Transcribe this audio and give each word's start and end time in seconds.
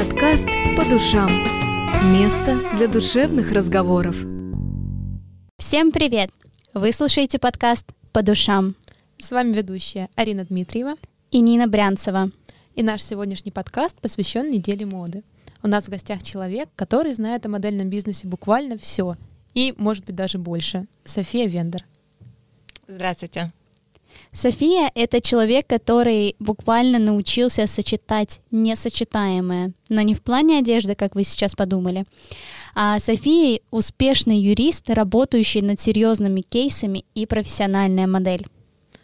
Подкаст 0.00 0.46
«По 0.78 0.84
душам». 0.88 1.28
Место 2.10 2.58
для 2.78 2.88
душевных 2.88 3.52
разговоров. 3.52 4.16
Всем 5.58 5.92
привет! 5.92 6.30
Вы 6.72 6.92
слушаете 6.92 7.38
подкаст 7.38 7.84
«По 8.10 8.22
душам». 8.22 8.76
С 9.18 9.30
вами 9.30 9.52
ведущая 9.52 10.08
Арина 10.14 10.46
Дмитриева 10.46 10.94
и 11.30 11.42
Нина 11.42 11.68
Брянцева. 11.68 12.30
И 12.74 12.82
наш 12.82 13.02
сегодняшний 13.02 13.52
подкаст 13.52 14.00
посвящен 14.00 14.50
неделе 14.50 14.86
моды. 14.86 15.22
У 15.62 15.68
нас 15.68 15.84
в 15.84 15.90
гостях 15.90 16.22
человек, 16.22 16.70
который 16.76 17.12
знает 17.12 17.44
о 17.44 17.50
модельном 17.50 17.90
бизнесе 17.90 18.26
буквально 18.26 18.78
все 18.78 19.16
и, 19.52 19.74
может 19.76 20.06
быть, 20.06 20.16
даже 20.16 20.38
больше. 20.38 20.86
София 21.04 21.46
Вендер. 21.46 21.84
Здравствуйте. 22.88 23.52
София— 24.32 24.90
это 24.94 25.20
человек, 25.20 25.66
который 25.66 26.36
буквально 26.38 26.98
научился 26.98 27.66
сочетать 27.66 28.40
несочетаемое, 28.52 29.72
но 29.88 30.02
не 30.02 30.14
в 30.14 30.22
плане 30.22 30.58
одежды, 30.58 30.94
как 30.94 31.16
вы 31.16 31.24
сейчас 31.24 31.54
подумали. 31.54 32.04
А 32.74 33.00
София— 33.00 33.60
успешный 33.70 34.38
юрист, 34.38 34.88
работающий 34.88 35.62
над 35.62 35.80
серьезными 35.80 36.42
кейсами 36.42 37.04
и 37.14 37.26
профессиональная 37.26 38.06
модель. 38.06 38.46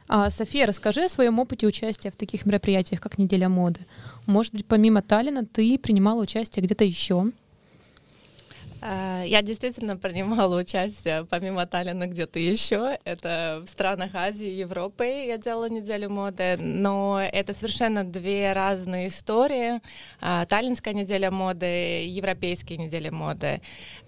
А, 0.09 0.31
София, 0.31 0.67
расскажи 0.67 1.05
о 1.05 1.09
своем 1.09 1.41
опыте 1.41 1.67
участия 1.67 2.13
в 2.13 2.17
таких 2.17 2.47
мероприятиях, 2.47 3.01
как 3.01 3.19
Неделя 3.19 3.49
моды. 3.49 3.81
Может 4.27 4.55
быть, 4.55 4.67
помимо 4.67 5.03
Таллина 5.03 5.45
ты 5.45 5.77
принимала 5.79 6.23
участие 6.23 6.65
где-то 6.65 6.85
еще? 6.85 7.33
Э, 8.83 9.25
я 9.27 9.43
действительно 9.43 9.97
принимала 9.97 10.61
участие, 10.61 11.25
помимо 11.25 11.67
Таллина, 11.67 12.07
где-то 12.07 12.39
еще. 12.39 12.99
Это 13.05 13.63
в 13.67 13.71
странах 13.71 14.15
Азии, 14.15 14.49
Европы 14.49 15.05
я 15.05 15.39
делала 15.39 15.69
неделю 15.69 16.11
моды, 16.11 16.57
но 16.59 17.21
это 17.21 17.55
совершенно 17.55 18.05
две 18.05 18.53
разные 18.53 19.09
истории. 19.09 19.81
Э, 20.21 20.47
Таллинская 20.49 20.95
неделя 20.95 21.31
моды, 21.31 22.07
европейские 22.07 22.79
недели 22.79 23.09
моды. 23.09 23.61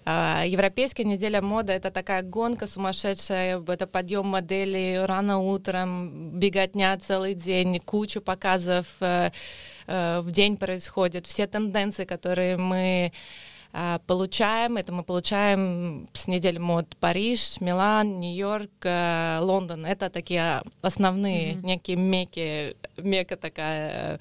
Э, 0.05 0.43
европейская 0.45 1.03
неделя 1.03 1.41
моды— 1.41 1.73
это 1.73 1.91
такая 1.91 2.21
гонка 2.21 2.67
сумасшедшая, 2.67 3.61
это 3.67 3.87
подъем 3.87 4.27
моделей 4.27 4.99
рано 5.05 5.39
утром, 5.39 6.39
беготня 6.39 6.97
целый 6.99 7.33
день, 7.33 7.79
кучу 7.79 8.21
показов 8.21 8.85
в 8.99 10.31
день 10.31 10.55
происходит. 10.57 11.25
Все 11.25 11.47
тенденции, 11.47 12.05
которые 12.05 12.57
мы 12.57 13.11
получаем, 14.07 14.77
это 14.77 14.91
мы 14.91 15.03
получаем 15.03 16.07
с 16.13 16.27
недели 16.27 16.57
мод 16.57 16.95
Париж, 16.99 17.61
Милан, 17.61 18.19
Нью-Йорк, 18.19 18.71
э, 18.83 19.39
Лондон. 19.41 19.85
Это 19.85 20.09
такие 20.09 20.63
основные 20.81 21.53
mm-hmm. 21.53 21.65
некие 21.65 21.97
меки, 21.97 22.75
мека 22.97 23.37
такая 23.37 24.19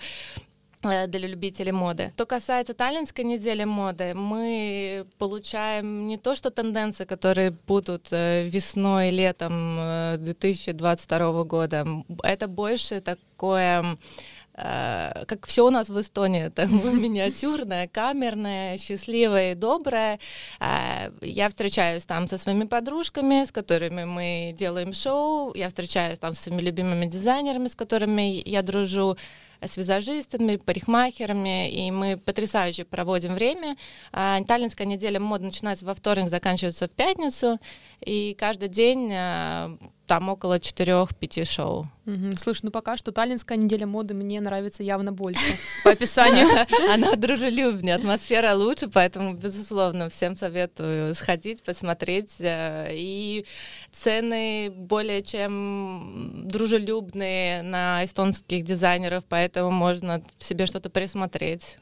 э, 0.82 1.06
для 1.06 1.26
любителей 1.26 1.72
моды. 1.72 2.12
Что 2.14 2.26
касается 2.26 2.74
таллинской 2.74 3.24
недели 3.24 3.64
моды, 3.64 4.14
мы 4.14 5.06
получаем 5.16 6.06
не 6.06 6.18
то, 6.18 6.34
что 6.34 6.50
тенденции, 6.50 7.06
которые 7.06 7.50
будут 7.50 8.08
э, 8.10 8.48
весной, 8.48 9.10
летом 9.10 9.78
2022 10.18 11.44
года, 11.44 11.86
это 12.22 12.48
больше 12.48 13.00
такое 13.00 13.96
Э, 14.60 15.24
как 15.26 15.46
все 15.46 15.64
у 15.66 15.70
нас 15.70 15.88
в 15.88 16.00
Эстонии, 16.00 16.46
это 16.46 16.66
миниатюрное, 16.66 17.86
камерное, 17.86 18.76
счастливое 18.76 19.52
и 19.52 19.54
доброе. 19.54 20.18
Э, 20.58 21.10
я 21.20 21.48
встречаюсь 21.48 22.04
там 22.04 22.26
со 22.26 22.38
своими 22.38 22.64
подружками, 22.64 23.44
с 23.44 23.52
которыми 23.52 24.04
мы 24.04 24.54
делаем 24.58 24.92
шоу, 24.92 25.54
я 25.54 25.68
встречаюсь 25.68 26.18
там 26.18 26.32
с 26.32 26.40
своими 26.40 26.62
любимыми 26.62 27.06
дизайнерами, 27.06 27.68
с 27.68 27.76
которыми 27.76 28.42
я 28.44 28.62
дружу 28.62 29.16
с 29.60 29.76
визажистами, 29.76 30.56
парикмахерами, 30.56 31.70
и 31.70 31.90
мы 31.90 32.16
потрясающе 32.16 32.84
проводим 32.84 33.34
время. 33.34 33.76
А, 34.12 34.42
Таллинская 34.44 34.86
неделя 34.86 35.20
мод 35.20 35.40
начинается 35.40 35.84
во 35.84 35.94
вторник, 35.94 36.28
заканчивается 36.28 36.88
в 36.88 36.90
пятницу, 36.90 37.58
и 38.00 38.34
каждый 38.38 38.68
день 38.68 39.10
а, 39.12 39.76
там 40.08 40.28
около 40.30 40.58
4-5 40.58 41.44
шоу. 41.44 41.88
Угу. 42.06 42.36
Слушай, 42.38 42.60
ну 42.64 42.70
пока 42.70 42.96
что 42.96 43.12
Таллинская 43.12 43.58
неделя 43.58 43.86
моды 43.86 44.14
мне 44.14 44.40
нравится 44.40 44.82
явно 44.82 45.12
больше 45.12 45.40
по 45.84 45.90
описанию. 45.90 46.48
Она 46.92 47.14
дружелюбнее, 47.14 47.96
атмосфера 47.96 48.54
лучше, 48.54 48.88
поэтому, 48.88 49.34
безусловно, 49.34 50.08
всем 50.08 50.36
советую 50.36 51.14
сходить, 51.14 51.62
посмотреть. 51.62 52.36
Э, 52.40 52.88
и 52.92 53.44
цены 54.02 54.70
более 54.70 55.22
чем 55.22 56.44
дружелюбные 56.46 57.62
на 57.62 58.04
эстонских 58.04 58.64
дизайнеров, 58.64 59.24
поэтому 59.28 59.70
можно 59.70 60.22
себе 60.38 60.66
что-то 60.66 60.90
присмотреть. 60.90 61.78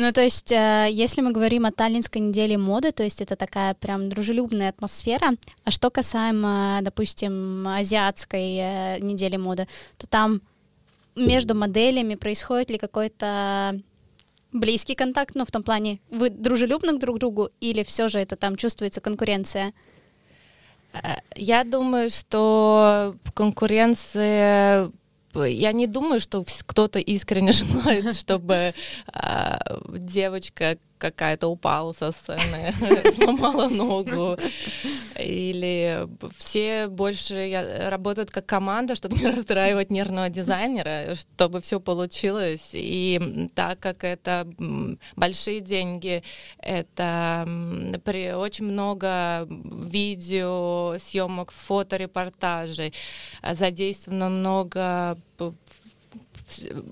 Ну, 0.00 0.12
то 0.12 0.22
есть, 0.22 0.52
э, 0.52 0.86
если 0.90 1.22
мы 1.22 1.32
говорим 1.32 1.66
о 1.66 1.72
Таллинской 1.72 2.20
неделе 2.20 2.56
моды, 2.56 2.92
то 2.92 3.02
есть 3.02 3.20
это 3.20 3.34
такая 3.34 3.74
прям 3.74 4.08
дружелюбная 4.08 4.68
атмосфера. 4.68 5.32
А 5.64 5.72
что 5.72 5.90
касаемо, 5.90 6.78
допустим, 6.82 7.66
азиатской 7.66 8.58
э, 8.58 8.98
недели 9.00 9.36
моды, 9.36 9.66
то 9.96 10.06
там 10.06 10.40
между 11.16 11.56
моделями 11.56 12.14
происходит 12.14 12.70
ли 12.70 12.78
какой-то 12.78 13.80
близкий 14.52 14.94
контакт, 14.94 15.34
ну, 15.34 15.44
в 15.44 15.50
том 15.50 15.64
плане, 15.64 15.98
вы 16.10 16.30
дружелюбны 16.30 16.96
друг 16.96 17.16
к 17.16 17.18
другу, 17.18 17.50
или 17.60 17.82
все 17.82 18.06
же 18.06 18.20
это 18.20 18.36
там 18.36 18.54
чувствуется 18.54 19.00
конкуренция? 19.00 19.72
Я 21.36 21.64
думаю, 21.64 22.10
что 22.10 23.14
конкуренция 23.34 24.90
я 25.34 25.72
не 25.72 25.86
думаю, 25.86 26.20
что 26.20 26.44
кто-то 26.66 26.98
искренне 26.98 27.52
желает, 27.52 28.14
чтобы 28.16 28.74
э, 29.12 29.58
девочка 29.88 30.78
какая-то 30.98 31.48
упала 31.48 31.92
со 31.92 32.12
сцены, 32.12 32.74
сломала 33.14 33.68
ногу. 33.68 34.36
Или 35.18 36.06
все 36.36 36.86
больше 36.86 37.88
работают 37.88 38.30
как 38.30 38.46
команда, 38.46 38.94
чтобы 38.94 39.16
не 39.16 39.26
расстраивать 39.26 39.90
нервного 39.90 40.28
дизайнера, 40.28 41.14
чтобы 41.14 41.60
все 41.60 41.80
получилось. 41.80 42.70
И 42.72 43.48
так 43.54 43.80
как 43.80 44.04
это 44.04 44.46
большие 45.16 45.60
деньги, 45.60 46.22
это 46.58 47.48
при 48.04 48.32
очень 48.32 48.66
много 48.66 49.46
видео, 49.48 50.96
съемок, 50.98 51.50
фоторепортажей, 51.50 52.92
задействовано 53.42 54.28
много 54.28 55.18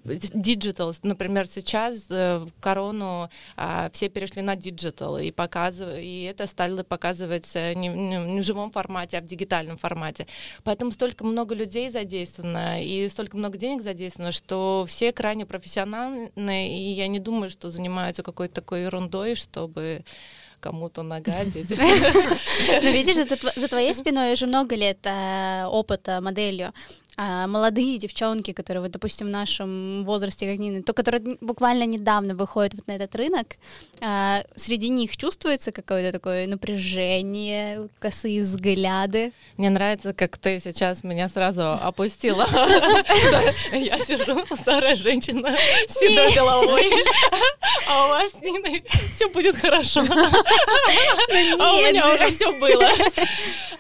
digital, 0.05 0.93
например, 1.03 1.47
сейчас 1.47 2.07
э, 2.11 2.39
в 2.39 2.51
корону 2.61 3.29
а, 3.57 3.91
все 3.93 4.09
перешли 4.09 4.43
на 4.43 4.57
digital 4.57 5.19
и 5.19 5.31
показывают, 5.31 6.01
и 6.03 6.23
это 6.23 6.47
стали 6.47 6.83
показывать 6.83 7.55
не, 7.55 7.89
не 7.89 8.41
в 8.41 8.45
живом 8.45 8.71
формате, 8.71 9.19
а 9.19 9.21
в 9.21 9.27
дигитальном 9.27 9.77
формате. 9.77 10.27
Поэтому 10.65 10.93
столько 10.93 11.25
много 11.25 11.55
людей 11.55 11.91
задействовано 11.91 12.83
и 12.83 13.09
столько 13.09 13.37
много 13.37 13.59
денег 13.59 13.83
задействовано, 13.83 14.33
что 14.33 14.85
все 14.89 15.13
крайне 15.13 15.47
профессиональные, 15.47 16.79
и 16.79 16.93
я 16.93 17.07
не 17.09 17.19
думаю, 17.19 17.51
что 17.51 17.71
занимаются 17.71 18.23
какой-то 18.23 18.55
такой 18.55 18.83
ерундой, 18.83 19.35
чтобы 19.35 20.05
кому-то 20.61 21.03
нагадить. 21.03 21.71
Ну, 22.83 22.93
видишь, 22.93 23.17
за 23.57 23.69
твоей 23.69 23.95
спиной 24.01 24.33
уже 24.33 24.47
много 24.47 24.75
лет 24.75 24.99
э, 25.05 25.65
опыта 25.67 26.21
моделью 26.21 26.73
а, 27.19 27.47
молодые 27.47 27.97
девчонки, 27.97 28.53
которые, 28.53 28.83
вот, 28.83 28.91
допустим, 28.91 29.29
в 29.29 29.31
нашем 29.31 30.05
возрасте, 30.05 30.51
как 30.51 30.59
Нина, 30.59 30.83
то, 30.83 30.93
которые 30.93 31.39
буквально 31.41 31.85
недавно 31.85 32.35
выходят 32.35 32.75
вот 32.75 32.87
на 32.89 32.93
этот 32.93 33.15
рынок, 33.15 33.57
а, 34.03 34.43
среди 34.55 34.91
них 34.91 35.17
чувствуется 35.17 35.73
какое-то 35.73 36.13
такое 36.13 36.47
напряжение, 36.47 37.89
косые 37.99 38.43
взгляды. 38.43 39.33
Мне 39.57 39.71
нравится, 39.71 40.13
как 40.13 40.37
ты 40.37 40.61
сейчас 40.61 41.05
меня 41.05 41.29
сразу 41.29 41.73
опустила. 41.73 42.47
Я 43.73 43.99
сижу, 44.01 44.45
старая 44.55 44.95
женщина, 44.95 45.57
с 45.89 45.95
седой 45.95 46.35
головой, 46.35 46.93
а 47.89 48.07
у 48.07 48.09
вас 48.11 48.33
с 48.33 48.43
Ниной 48.43 48.85
все 49.13 49.29
будет 49.31 49.57
хорошо. 49.57 50.05
Ну 51.29 51.63
а 51.63 51.75
у 51.75 51.77
меня 51.79 52.15
уже 52.15 52.31
все 52.33 52.53
было. 52.59 52.89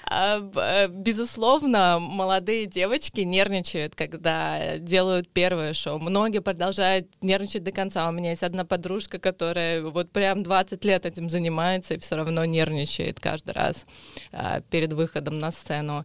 А, 0.09 0.41
э, 0.55 0.89
безусловно, 0.89 1.99
молодые 2.01 2.67
девочки 2.67 3.21
нервничают, 3.27 3.95
когда 3.95 4.79
делают 4.79 5.29
первое 5.29 5.73
шоу. 5.73 5.99
Многие 5.99 6.41
продолжают 6.41 7.07
нервничать 7.23 7.65
до 7.65 7.73
конца. 7.73 8.09
У 8.09 8.13
меня 8.13 8.31
есть 8.31 8.43
одна 8.43 8.65
подружка, 8.65 9.19
которая 9.19 9.83
вот 9.83 10.11
прям 10.11 10.43
20 10.43 10.85
лет 10.85 11.07
этим 11.07 11.29
занимается 11.29 11.95
и 11.95 11.99
все 11.99 12.17
равно 12.17 12.45
нервничает 12.45 13.21
каждый 13.21 13.53
раз 13.53 13.87
а, 14.33 14.61
перед 14.71 14.93
выходом 14.93 15.39
на 15.39 15.51
сцену 15.51 16.05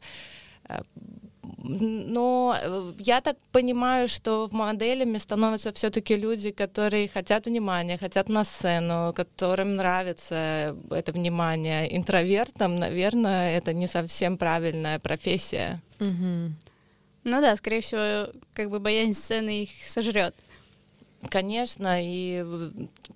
а, 0.68 0.82
но 1.64 2.56
э, 2.62 2.94
я 3.00 3.22
так 3.22 3.38
понимаю, 3.52 4.08
что 4.08 4.48
в 4.48 4.54
моделями 4.54 5.18
становятся 5.18 5.72
все-таки 5.72 6.16
люди, 6.16 6.52
которые 6.52 7.08
хотят 7.08 7.48
внимания, 7.48 7.98
хотят 7.98 8.30
на 8.30 8.44
сцену, 8.44 9.14
которым 9.16 9.76
нравится 9.76 10.76
это 10.90 11.12
внимание. 11.12 11.96
Интровертам, 11.96 12.78
наверное, 12.78 13.58
это 13.58 13.74
не 13.74 13.88
совсем 13.88 14.38
правильная 14.38 15.00
профессия. 15.00 15.82
Угу. 16.00 16.54
Ну 17.24 17.42
да, 17.42 17.56
скорее 17.56 17.82
всего, 17.82 18.32
как 18.54 18.70
бы 18.70 18.80
боязнь 18.80 19.14
сцены 19.14 19.64
их 19.64 19.70
сожрет. 19.84 20.36
конечно, 21.30 22.00
и 22.02 22.44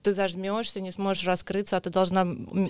ты 0.03 0.13
зажмешься, 0.13 0.79
не 0.79 0.91
сможешь 0.91 1.25
раскрыться, 1.25 1.77
а 1.77 1.81
ты 1.81 1.89
должна 1.89 2.27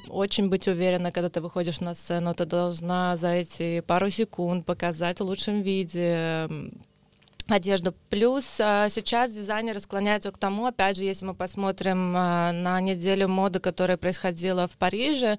очень 0.08 0.48
быть 0.50 0.68
уверена, 0.68 1.12
когда 1.12 1.30
ты 1.30 1.42
выходишь 1.42 1.82
на 1.82 1.94
сцену, 1.94 2.34
ты 2.34 2.46
должна 2.46 3.18
за 3.18 3.32
эти 3.32 3.82
пару 3.82 4.10
секунд 4.10 4.66
показать 4.66 5.20
в 5.20 5.24
лучшем 5.26 5.62
виде 5.62 6.50
одежду. 7.48 7.94
Плюс 8.10 8.60
а, 8.60 8.90
сейчас 8.90 9.34
дизайнеры 9.34 9.80
склоняются 9.80 10.32
к 10.32 10.38
тому, 10.38 10.66
опять 10.66 10.98
же, 10.98 11.04
если 11.04 11.26
мы 11.26 11.34
посмотрим 11.34 12.14
а, 12.16 12.52
на 12.52 12.80
неделю 12.80 13.28
моды, 13.28 13.60
которая 13.60 13.98
происходила 13.98 14.68
в 14.68 14.78
Париже, 14.78 15.38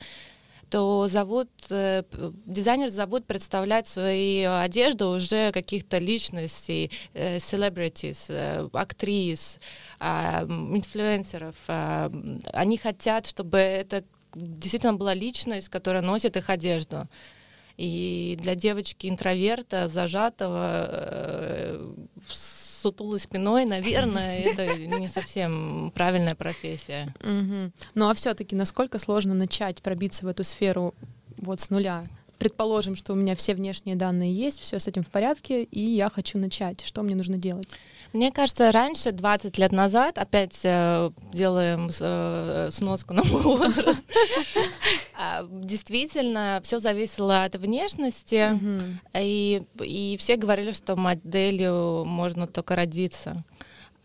то 0.70 1.06
зовут, 1.08 1.48
э, 1.70 2.02
дизайнер 2.44 2.88
зовут 2.88 3.26
представлять 3.26 3.86
свою 3.86 4.58
одежду 4.58 5.10
уже 5.10 5.52
каких-то 5.52 5.98
личностей, 5.98 6.90
э, 7.14 7.36
celebrities, 7.36 8.26
э, 8.28 8.68
актрис, 8.72 9.60
а, 10.00 10.42
инфлюенсеров. 10.44 11.54
А, 11.68 12.10
они 12.52 12.78
хотят, 12.78 13.26
чтобы 13.26 13.58
это 13.58 14.04
действительно 14.34 14.94
была 14.94 15.14
личность, 15.14 15.68
которая 15.68 16.02
носит 16.02 16.36
их 16.36 16.50
одежду. 16.50 17.08
И 17.76 18.36
для 18.40 18.54
девочки 18.54 19.06
интроверта, 19.06 19.88
зажатого, 19.88 20.86
э, 20.88 21.94
сутулой 22.76 23.18
спиной, 23.18 23.64
наверное, 23.64 24.40
это 24.44 24.76
не 24.76 25.06
совсем 25.06 25.92
правильная 25.94 26.34
профессия. 26.34 27.12
Ну 27.94 28.08
а 28.08 28.14
все-таки 28.14 28.54
насколько 28.54 28.98
сложно 28.98 29.34
начать 29.34 29.82
пробиться 29.82 30.24
в 30.24 30.28
эту 30.28 30.44
сферу 30.44 30.94
вот 31.38 31.60
с 31.60 31.70
нуля? 31.70 32.06
Предположим, 32.38 32.96
что 32.96 33.14
у 33.14 33.16
меня 33.16 33.34
все 33.34 33.54
внешние 33.54 33.96
данные 33.96 34.32
есть, 34.32 34.60
все 34.60 34.78
с 34.78 34.86
этим 34.86 35.02
в 35.02 35.08
порядке, 35.08 35.64
и 35.64 35.80
я 35.80 36.10
хочу 36.10 36.36
начать. 36.38 36.84
Что 36.84 37.02
мне 37.02 37.14
нужно 37.14 37.38
делать? 37.38 37.68
Мне 38.12 38.32
кажется, 38.32 38.72
раньше, 38.72 39.12
20 39.12 39.58
лет 39.58 39.72
назад, 39.72 40.18
опять 40.18 40.60
э, 40.64 41.10
делаем 41.32 41.90
э, 42.00 42.68
сноску 42.70 43.14
на 43.14 43.22
мой 43.24 43.42
возраст, 43.42 44.04
а, 45.18 45.46
действительно, 45.50 46.60
все 46.62 46.78
зависело 46.78 47.44
от 47.44 47.56
внешности, 47.56 48.58
и, 49.14 49.62
и 49.80 50.16
все 50.18 50.36
говорили, 50.36 50.72
что 50.72 50.96
моделью 50.96 52.04
можно 52.04 52.46
только 52.46 52.76
родиться. 52.76 53.44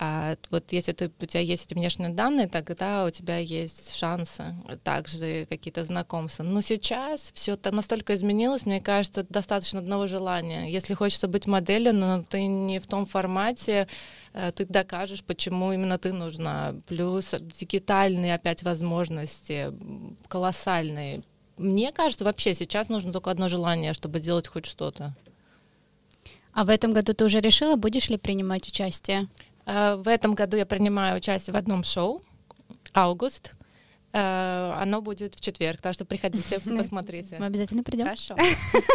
А 0.03 0.35
вот 0.49 0.71
если 0.71 0.93
ты, 0.93 1.11
у 1.21 1.25
тебя 1.27 1.41
есть 1.41 1.67
эти 1.67 1.75
внешние 1.75 2.09
данные, 2.09 2.47
тогда 2.47 3.05
у 3.05 3.11
тебя 3.11 3.37
есть 3.37 3.95
шансы, 3.95 4.55
также 4.83 5.45
какие-то 5.47 5.83
знакомства. 5.83 6.41
Но 6.41 6.61
сейчас 6.61 7.31
все 7.35 7.53
это 7.53 7.71
настолько 7.71 8.15
изменилось, 8.15 8.65
мне 8.65 8.81
кажется, 8.81 9.23
достаточно 9.29 9.77
одного 9.77 10.07
желания. 10.07 10.71
Если 10.71 10.95
хочется 10.95 11.27
быть 11.27 11.45
моделью, 11.45 11.93
но 11.93 12.23
ты 12.23 12.47
не 12.47 12.79
в 12.79 12.87
том 12.87 13.05
формате, 13.05 13.87
э, 14.33 14.51
ты 14.55 14.65
докажешь, 14.65 15.23
почему 15.23 15.71
именно 15.71 15.99
ты 15.99 16.13
нужна. 16.13 16.73
Плюс 16.87 17.35
дигитальные 17.39 18.33
опять 18.33 18.63
возможности 18.63 19.71
колоссальные. 20.27 21.21
Мне 21.57 21.91
кажется, 21.91 22.25
вообще 22.25 22.55
сейчас 22.55 22.89
нужно 22.89 23.13
только 23.13 23.29
одно 23.29 23.49
желание, 23.49 23.93
чтобы 23.93 24.19
делать 24.19 24.47
хоть 24.47 24.65
что-то. 24.65 25.13
А 26.53 26.65
в 26.65 26.69
этом 26.69 26.91
году 26.91 27.13
ты 27.13 27.23
уже 27.23 27.39
решила, 27.39 27.75
будешь 27.75 28.09
ли 28.09 28.17
принимать 28.17 28.67
участие? 28.67 29.27
Э, 29.65 29.95
в 29.95 30.07
этом 30.07 30.33
году 30.33 30.57
я 30.57 30.65
принимаю 30.65 31.17
участие 31.17 31.53
в 31.53 31.57
одном 31.57 31.83
шоу 31.83 32.21
«Август». 32.93 33.53
Э, 34.13 34.73
оно 34.79 35.01
будет 35.01 35.35
в 35.35 35.41
четверг, 35.41 35.81
так 35.81 35.93
что 35.93 36.05
приходите, 36.05 36.59
посмотрите. 36.77 37.37
Мы 37.39 37.45
обязательно 37.45 37.83
придем. 37.83 38.05
Хорошо. 38.05 38.35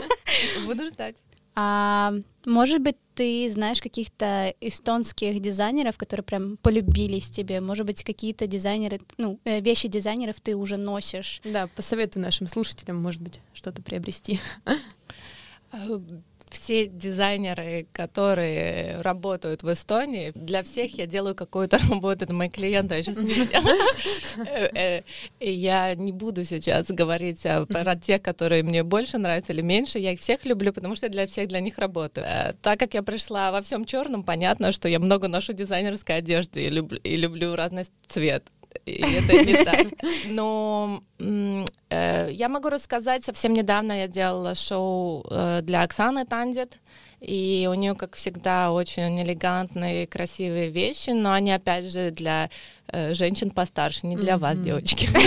Буду 0.67 0.87
ждать. 0.87 1.17
А 1.59 2.13
может 2.45 2.83
быть, 2.83 2.97
ты 3.15 3.51
знаешь 3.51 3.81
каких-то 3.81 4.53
эстонских 4.61 5.41
дизайнеров, 5.41 5.97
которые 5.97 6.23
прям 6.23 6.59
полюбились 6.59 7.31
тебе? 7.31 7.63
Может 7.63 7.87
быть, 7.87 8.05
какие-то 8.05 8.47
дизайнеры, 8.47 9.01
ну, 9.17 9.41
э, 9.45 9.61
вещи 9.61 9.89
дизайнеров 9.89 10.39
ты 10.43 10.55
уже 10.55 10.77
носишь? 10.77 11.41
Да, 11.45 11.67
посоветуй 11.75 12.21
нашим 12.21 12.47
слушателям, 12.47 13.01
может 13.01 13.23
быть, 13.23 13.41
что-то 13.55 13.81
приобрести 13.81 14.39
все 16.51 16.87
дизайнеры, 16.87 17.87
которые 17.93 19.01
работают 19.01 19.63
в 19.63 19.73
Эстонии, 19.73 20.33
для 20.35 20.63
всех 20.63 20.97
я 20.99 21.07
делаю 21.07 21.35
какую-то 21.35 21.79
работу, 21.91 22.25
это 22.25 22.35
мои 22.35 22.49
клиенты, 22.49 22.95
я 22.95 23.03
сейчас 23.03 23.17
не 23.19 23.35
э, 24.47 25.03
э, 25.41 25.53
Я 25.53 25.95
не 25.95 26.13
буду 26.13 26.45
сейчас 26.45 26.87
говорить 26.87 27.43
про 27.69 27.97
тех, 27.97 28.23
которые 28.23 28.63
мне 28.63 28.83
больше 28.83 29.19
нравятся 29.19 29.53
или 29.53 29.63
меньше, 29.63 29.99
я 29.99 30.13
их 30.13 30.21
всех 30.21 30.45
люблю, 30.45 30.73
потому 30.73 30.95
что 30.95 31.09
для 31.09 31.27
всех 31.27 31.49
для 31.49 31.61
них 31.61 31.79
работаю. 31.79 32.27
Э, 32.27 32.55
так 32.63 32.79
как 32.79 32.95
я 32.95 33.03
пришла 33.03 33.51
во 33.53 33.63
всем 33.63 33.85
черном, 33.85 34.23
понятно, 34.23 34.73
что 34.73 34.89
я 34.89 34.99
много 34.99 35.29
ношу 35.29 35.53
дизайнерской 35.53 36.17
одежды 36.17 36.65
и 37.03 37.17
люблю 37.17 37.55
разный 37.55 37.87
цвет 38.07 38.45
и 38.85 39.03
это 39.03 39.45
не 39.45 39.65
так. 39.65 39.87
Но 40.27 41.03
э, 41.19 42.29
я 42.31 42.49
могу 42.49 42.69
рассказать, 42.69 43.25
совсем 43.25 43.53
недавно 43.55 43.93
я 43.93 44.09
делала 44.09 44.55
шоу 44.55 45.25
э, 45.31 45.61
для 45.63 45.83
Оксаны 45.83 46.25
Тандет, 46.25 46.79
и 47.21 47.69
у 47.71 47.75
нее, 47.75 47.95
как 47.95 48.15
всегда, 48.15 48.73
очень 48.73 49.23
элегантные, 49.23 50.07
красивые 50.07 50.71
вещи, 50.71 51.11
но 51.11 51.33
они, 51.33 51.53
опять 51.53 51.91
же, 51.91 52.11
для 52.11 52.51
э, 52.89 53.15
женщин 53.15 53.51
постарше, 53.51 54.07
не 54.07 54.17
для 54.17 54.35
mm-hmm. 54.35 54.39
вас, 54.39 54.61
девочки. 54.61 55.09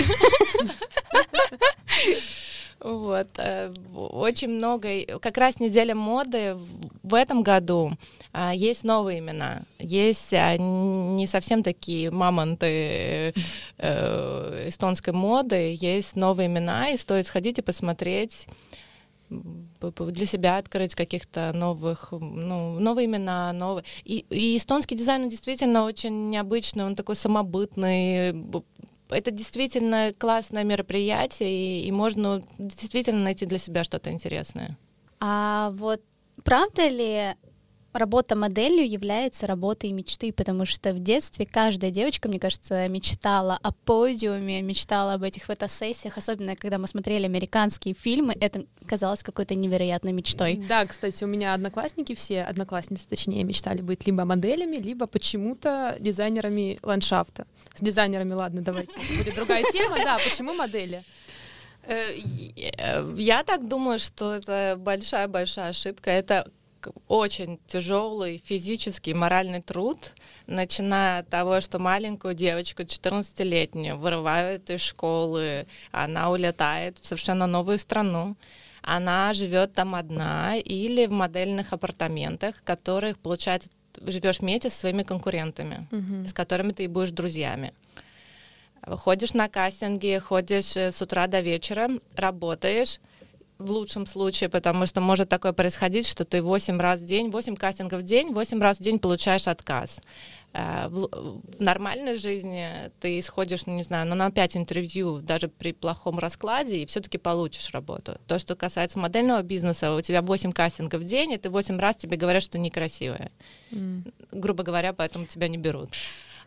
Вот. 2.80 3.28
Э, 3.36 3.72
очень 3.94 4.48
много. 4.48 4.88
Как 5.20 5.36
раз 5.36 5.60
неделя 5.60 5.94
моды 5.94 6.56
в 7.02 7.14
этом 7.14 7.42
году 7.42 7.92
а, 8.32 8.54
есть 8.54 8.84
новые 8.84 9.18
имена. 9.18 9.62
Есть 9.78 10.32
а, 10.32 10.56
не 10.56 11.26
совсем 11.26 11.62
такие 11.62 12.10
мамонты 12.10 13.34
э, 13.78 14.64
эстонской 14.68 15.12
моды. 15.12 15.76
Есть 15.78 16.16
новые 16.16 16.46
имена, 16.46 16.90
и 16.90 16.96
стоит 16.96 17.26
сходить 17.26 17.58
и 17.58 17.62
посмотреть 17.62 18.46
для 19.30 20.26
себя 20.26 20.58
открыть 20.58 20.94
каких-то 20.94 21.52
новых, 21.54 22.08
ну, 22.10 22.80
новые 22.80 23.06
имена, 23.06 23.52
новые. 23.52 23.84
И, 24.04 24.24
и 24.28 24.56
эстонский 24.56 24.96
дизайн 24.96 25.28
действительно 25.28 25.84
очень 25.84 26.30
необычный, 26.30 26.84
он 26.84 26.96
такой 26.96 27.14
самобытный, 27.14 28.32
это 29.10 29.30
действительно 29.30 30.12
классное 30.16 30.64
мероприятие, 30.64 31.50
и, 31.50 31.86
и 31.86 31.92
можно 31.92 32.42
действительно 32.58 33.22
найти 33.22 33.46
для 33.46 33.58
себя 33.58 33.84
что-то 33.84 34.10
интересное. 34.10 34.76
А 35.20 35.70
вот 35.74 36.00
правда 36.44 36.88
ли 36.88 37.34
работа 37.92 38.36
моделью 38.36 38.88
является 38.88 39.46
работой 39.46 39.90
мечты, 39.92 40.32
потому 40.32 40.64
что 40.64 40.92
в 40.92 40.98
детстве 41.00 41.46
каждая 41.46 41.90
девочка, 41.90 42.28
мне 42.28 42.38
кажется, 42.38 42.88
мечтала 42.88 43.58
о 43.62 43.72
подиуме, 43.72 44.62
мечтала 44.62 45.14
об 45.14 45.22
этих 45.22 45.44
фотосессиях, 45.44 46.16
особенно 46.18 46.56
когда 46.56 46.78
мы 46.78 46.86
смотрели 46.86 47.24
американские 47.24 47.94
фильмы, 47.94 48.34
это 48.40 48.64
казалось 48.86 49.22
какой-то 49.22 49.54
невероятной 49.54 50.12
мечтой. 50.12 50.56
Да, 50.68 50.86
кстати, 50.86 51.24
у 51.24 51.26
меня 51.26 51.54
одноклассники 51.54 52.14
все, 52.14 52.42
одноклассницы 52.42 53.08
точнее, 53.08 53.44
мечтали 53.44 53.82
быть 53.82 54.06
либо 54.06 54.24
моделями, 54.24 54.76
либо 54.76 55.06
почему-то 55.06 55.96
дизайнерами 56.00 56.78
ландшафта. 56.82 57.46
С 57.74 57.80
дизайнерами, 57.80 58.32
ладно, 58.32 58.62
давайте, 58.62 58.98
будет 59.18 59.34
другая 59.34 59.64
тема, 59.72 59.96
да, 59.96 60.18
почему 60.18 60.54
модели? 60.54 61.04
Э, 61.84 62.14
я 63.16 63.42
так 63.42 63.66
думаю, 63.66 63.98
что 63.98 64.34
это 64.34 64.76
большая-большая 64.78 65.70
ошибка. 65.70 66.10
Это 66.10 66.46
очень 67.08 67.58
тяжелый 67.66 68.38
физический, 68.38 69.14
моральный 69.14 69.62
труд, 69.62 69.98
начиная 70.46 71.20
от 71.20 71.28
того, 71.28 71.60
что 71.60 71.78
маленькую 71.78 72.34
девочку, 72.34 72.82
14-летнюю, 72.82 73.96
вырывают 73.96 74.70
из 74.70 74.80
школы, 74.80 75.66
она 75.92 76.30
улетает 76.30 76.98
в 76.98 77.06
совершенно 77.06 77.46
новую 77.46 77.78
страну, 77.78 78.36
она 78.82 79.32
живет 79.32 79.72
там 79.72 79.94
одна 79.94 80.56
или 80.56 81.06
в 81.06 81.12
модельных 81.12 81.72
апартаментах, 81.72 82.62
которых, 82.64 83.18
получается, 83.18 83.68
живешь 84.00 84.40
вместе 84.40 84.70
со 84.70 84.78
своими 84.78 85.02
конкурентами, 85.02 85.86
mm-hmm. 85.90 86.28
с 86.28 86.32
которыми 86.32 86.72
ты 86.72 86.84
и 86.84 86.88
будешь 86.88 87.10
друзьями. 87.10 87.72
Ходишь 88.82 89.34
на 89.34 89.48
кастинги, 89.48 90.18
ходишь 90.18 90.76
э, 90.76 90.90
с 90.90 91.02
утра 91.02 91.26
до 91.26 91.40
вечера, 91.40 91.90
работаешь, 92.16 92.98
в 93.60 93.70
лучшем 93.70 94.06
случае, 94.06 94.48
потому 94.48 94.86
что 94.86 95.00
может 95.00 95.28
такое 95.28 95.52
происходить, 95.52 96.06
что 96.06 96.24
ты 96.24 96.42
8 96.42 96.80
раз 96.80 97.00
в 97.00 97.04
день, 97.04 97.30
8 97.30 97.56
кастингов 97.56 98.00
в 98.00 98.04
день, 98.04 98.32
8 98.32 98.60
раз 98.60 98.78
в 98.78 98.82
день 98.82 98.98
получаешь 98.98 99.46
отказ. 99.46 100.00
Э, 100.52 100.88
в, 100.88 101.08
в 101.58 101.60
нормальной 101.60 102.16
жизни 102.16 102.68
ты 102.98 103.20
сходишь, 103.22 103.66
ну, 103.66 103.76
не 103.76 103.82
знаю, 103.82 104.08
ну, 104.08 104.14
на 104.14 104.30
5 104.30 104.56
интервью 104.56 105.20
даже 105.20 105.48
при 105.48 105.72
плохом 105.72 106.18
раскладе 106.18 106.82
и 106.82 106.86
все-таки 106.86 107.18
получишь 107.18 107.70
работу. 107.72 108.18
То, 108.26 108.38
что 108.38 108.56
касается 108.56 108.98
модельного 108.98 109.42
бизнеса, 109.42 109.94
у 109.94 110.00
тебя 110.00 110.22
8 110.22 110.52
кастингов 110.52 111.02
в 111.02 111.04
день, 111.04 111.32
и 111.32 111.38
ты 111.38 111.50
8 111.50 111.78
раз 111.78 111.96
тебе 111.96 112.16
говорят, 112.16 112.42
что 112.42 112.58
некрасивая. 112.58 113.30
Mm. 113.70 114.12
Грубо 114.32 114.62
говоря, 114.62 114.92
поэтому 114.92 115.26
тебя 115.26 115.48
не 115.48 115.58
берут. 115.58 115.90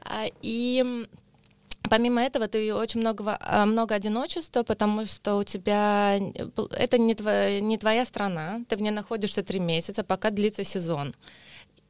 А, 0.01 0.25
и 0.41 1.05
Помимо 1.93 2.23
этого, 2.23 2.47
ты 2.47 2.73
очень 2.73 3.01
много, 3.01 3.37
а, 3.39 3.67
много 3.67 3.93
одиночества, 3.93 4.63
потому 4.63 5.05
что 5.05 5.35
у 5.35 5.43
тебя 5.43 6.19
это 6.71 6.97
не 6.97 7.13
твоя, 7.13 7.59
не 7.61 7.77
твоя 7.77 8.03
страна, 8.03 8.61
ты 8.67 8.77
в 8.77 8.81
ней 8.81 8.89
находишься 8.89 9.43
три 9.43 9.59
месяца, 9.59 10.03
пока 10.03 10.31
длится 10.31 10.63
сезон. 10.63 11.13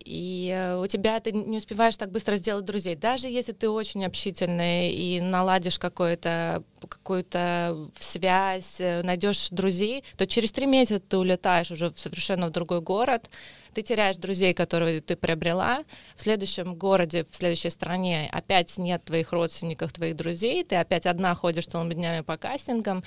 и 0.04 0.52
э, 0.54 0.76
у 0.76 0.88
тебя 0.88 1.22
ты 1.22 1.32
не 1.32 1.58
успеваешь 1.58 1.96
так 1.96 2.12
быстро 2.12 2.36
сделать 2.36 2.66
друзей. 2.66 2.96
Даже 2.96 3.30
если 3.30 3.54
ты 3.54 3.70
очень 3.70 4.04
общительный 4.04 4.92
и 4.92 5.22
наладишь 5.22 5.80
какую-то 5.80 6.64
какую-то 6.90 7.78
связь, 7.98 8.82
э, 8.82 9.04
найдешь 9.04 9.50
друзей, 9.52 10.04
то 10.18 10.28
через 10.28 10.52
три 10.52 10.66
месяца 10.66 11.00
ты 11.00 11.18
улетаешь 11.18 11.72
уже 11.72 11.94
совершенно 11.96 12.48
в 12.48 12.52
другой 12.52 12.82
город, 12.82 13.30
ты 13.74 13.82
теряешь 13.82 14.18
друзей, 14.18 14.54
которые 14.54 15.02
ты 15.02 15.16
приобрела, 15.16 15.84
в 16.16 16.22
следующем 16.22 16.76
городе, 16.76 17.26
в 17.30 17.36
следующей 17.36 17.70
стране 17.70 18.30
опять 18.32 18.78
нет 18.78 19.04
твоих 19.04 19.32
родственников, 19.34 19.92
твоих 19.92 20.16
друзей, 20.16 20.64
ты 20.64 20.76
опять 20.76 21.06
одна 21.06 21.36
ходишь 21.36 21.68
целыми 21.68 21.94
днями 21.94 22.22
по 22.22 22.38
кастингам, 22.38 23.04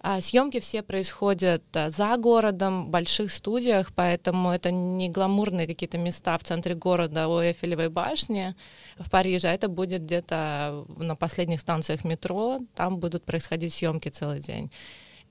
а 0.00 0.20
съемки 0.20 0.60
все 0.60 0.82
происходят 0.82 1.64
а, 1.74 1.90
за 1.90 2.16
городом, 2.16 2.86
в 2.86 2.88
больших 2.88 3.32
студиях, 3.32 3.92
поэтому 3.94 4.50
это 4.52 4.70
не 4.70 5.08
гламурные 5.08 5.66
какие-то 5.66 5.98
места 5.98 6.38
в 6.38 6.44
центре 6.44 6.74
города 6.74 7.26
у 7.26 7.40
Эйфелевой 7.40 7.88
башни. 7.88 8.54
В 8.98 9.10
Париже, 9.10 9.48
а 9.48 9.52
это 9.52 9.68
будет 9.68 10.02
где-то 10.02 10.84
на 10.96 11.16
последних 11.16 11.60
станциях 11.60 12.04
метро, 12.04 12.60
там 12.76 12.98
будут 12.98 13.24
происходить 13.24 13.74
съемки 13.74 14.08
целый 14.08 14.40
день 14.40 14.70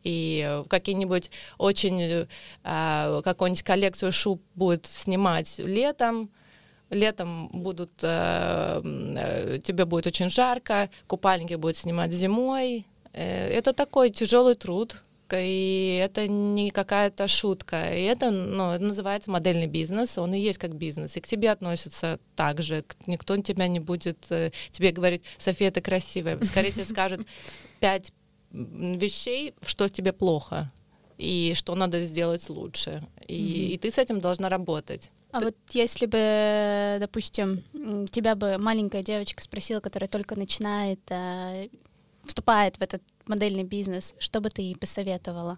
и 0.04 0.64
какие-нибудь 0.70 1.32
очень 1.58 2.28
э, 2.64 3.22
какую-нибудь 3.24 3.64
коллекцию 3.64 4.12
шуб 4.12 4.42
будет 4.56 4.86
снимать 4.86 5.60
летом, 5.60 6.30
летом 6.90 7.50
будут 7.52 7.92
э, 8.02 8.82
э, 8.84 9.60
тебе 9.64 9.86
будет 9.86 10.08
очень 10.08 10.30
жарко, 10.30 10.90
купальники 11.08 11.56
будет 11.56 11.78
снимать 11.78 12.14
зимой, 12.14 12.86
это 13.14 13.74
такой 13.74 14.12
тяжелый 14.12 14.56
труд, 14.56 15.02
и 15.34 16.00
это 16.02 16.28
не 16.28 16.70
какая-то 16.70 17.28
шутка. 17.28 17.94
И 17.94 18.04
это, 18.04 18.30
ну, 18.30 18.72
это 18.72 18.84
называется 18.84 19.32
модельный 19.32 19.66
бизнес, 19.66 20.18
он 20.20 20.36
и 20.36 20.40
есть 20.40 20.60
как 20.60 20.76
бизнес. 20.76 21.18
И 21.18 21.20
к 21.20 21.28
тебе 21.28 21.50
относятся 21.50 22.20
так 22.36 22.62
же. 22.62 22.86
Никто 23.08 23.36
тебя 23.38 23.68
не 23.68 23.80
будет 23.80 24.20
тебе 24.20 24.92
говорить, 24.92 25.24
София, 25.40 25.72
ты 25.72 25.82
красивая. 25.82 26.40
Скорее 26.44 26.72
тебе 26.72 26.86
скажут 26.86 27.26
пять 27.80 28.14
вещей, 28.52 29.54
что 29.62 29.90
тебе 29.90 30.14
плохо 30.14 30.70
и 31.18 31.54
что 31.56 31.76
надо 31.76 32.04
сделать 32.04 32.48
лучше. 32.50 33.04
И, 33.28 33.34
mm-hmm. 33.34 33.74
и 33.74 33.78
ты 33.78 33.92
с 33.92 33.98
этим 33.98 34.20
должна 34.20 34.50
работать. 34.50 35.12
А 35.32 35.40
ты... 35.40 35.46
вот 35.46 35.56
если 35.74 36.06
бы, 36.06 36.98
допустим, 37.00 37.64
тебя 38.08 38.36
бы 38.36 38.58
маленькая 38.58 39.04
девочка 39.04 39.42
спросила, 39.42 39.80
которая 39.80 40.08
только 40.08 40.38
начинает 40.38 41.00
э, 41.10 41.70
вступает 42.24 42.78
в 42.78 42.82
этот 42.82 43.02
модельный 43.26 43.64
бизнес, 43.64 44.16
что 44.20 44.42
бы 44.42 44.50
ты 44.50 44.62
ей 44.62 44.76
посоветовала? 44.76 45.58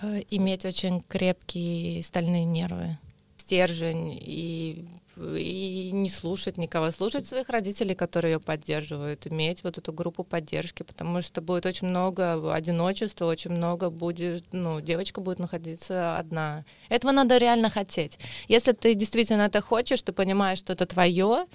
Э, 0.00 0.22
иметь 0.30 0.64
очень 0.64 1.02
крепкие 1.02 2.02
стальные 2.02 2.44
нервы, 2.44 2.98
стержень 3.36 4.16
и 4.20 4.86
и 5.16 5.90
не 5.92 6.08
слушать 6.08 6.56
никого, 6.56 6.90
слушать 6.90 7.26
своих 7.26 7.48
родителей, 7.48 7.94
которые 7.94 8.32
ее 8.34 8.40
поддерживают, 8.40 9.26
иметь 9.26 9.62
вот 9.62 9.78
эту 9.78 9.92
группу 9.92 10.24
поддержки, 10.24 10.82
потому 10.82 11.20
что 11.22 11.40
будет 11.40 11.66
очень 11.66 11.88
много 11.88 12.52
одиночества, 12.54 13.26
очень 13.26 13.52
много 13.52 13.90
будет, 13.90 14.44
ну, 14.52 14.80
девочка 14.80 15.20
будет 15.20 15.38
находиться 15.38 16.16
одна. 16.16 16.64
Этого 16.88 17.12
надо 17.12 17.38
реально 17.38 17.68
хотеть. 17.70 18.18
Если 18.48 18.72
ты 18.72 18.94
действительно 18.94 19.42
это 19.42 19.60
хочешь, 19.60 20.02
ты 20.02 20.12
понимаешь, 20.12 20.58
что 20.58 20.72
это 20.72 20.86
твое, 20.86 21.46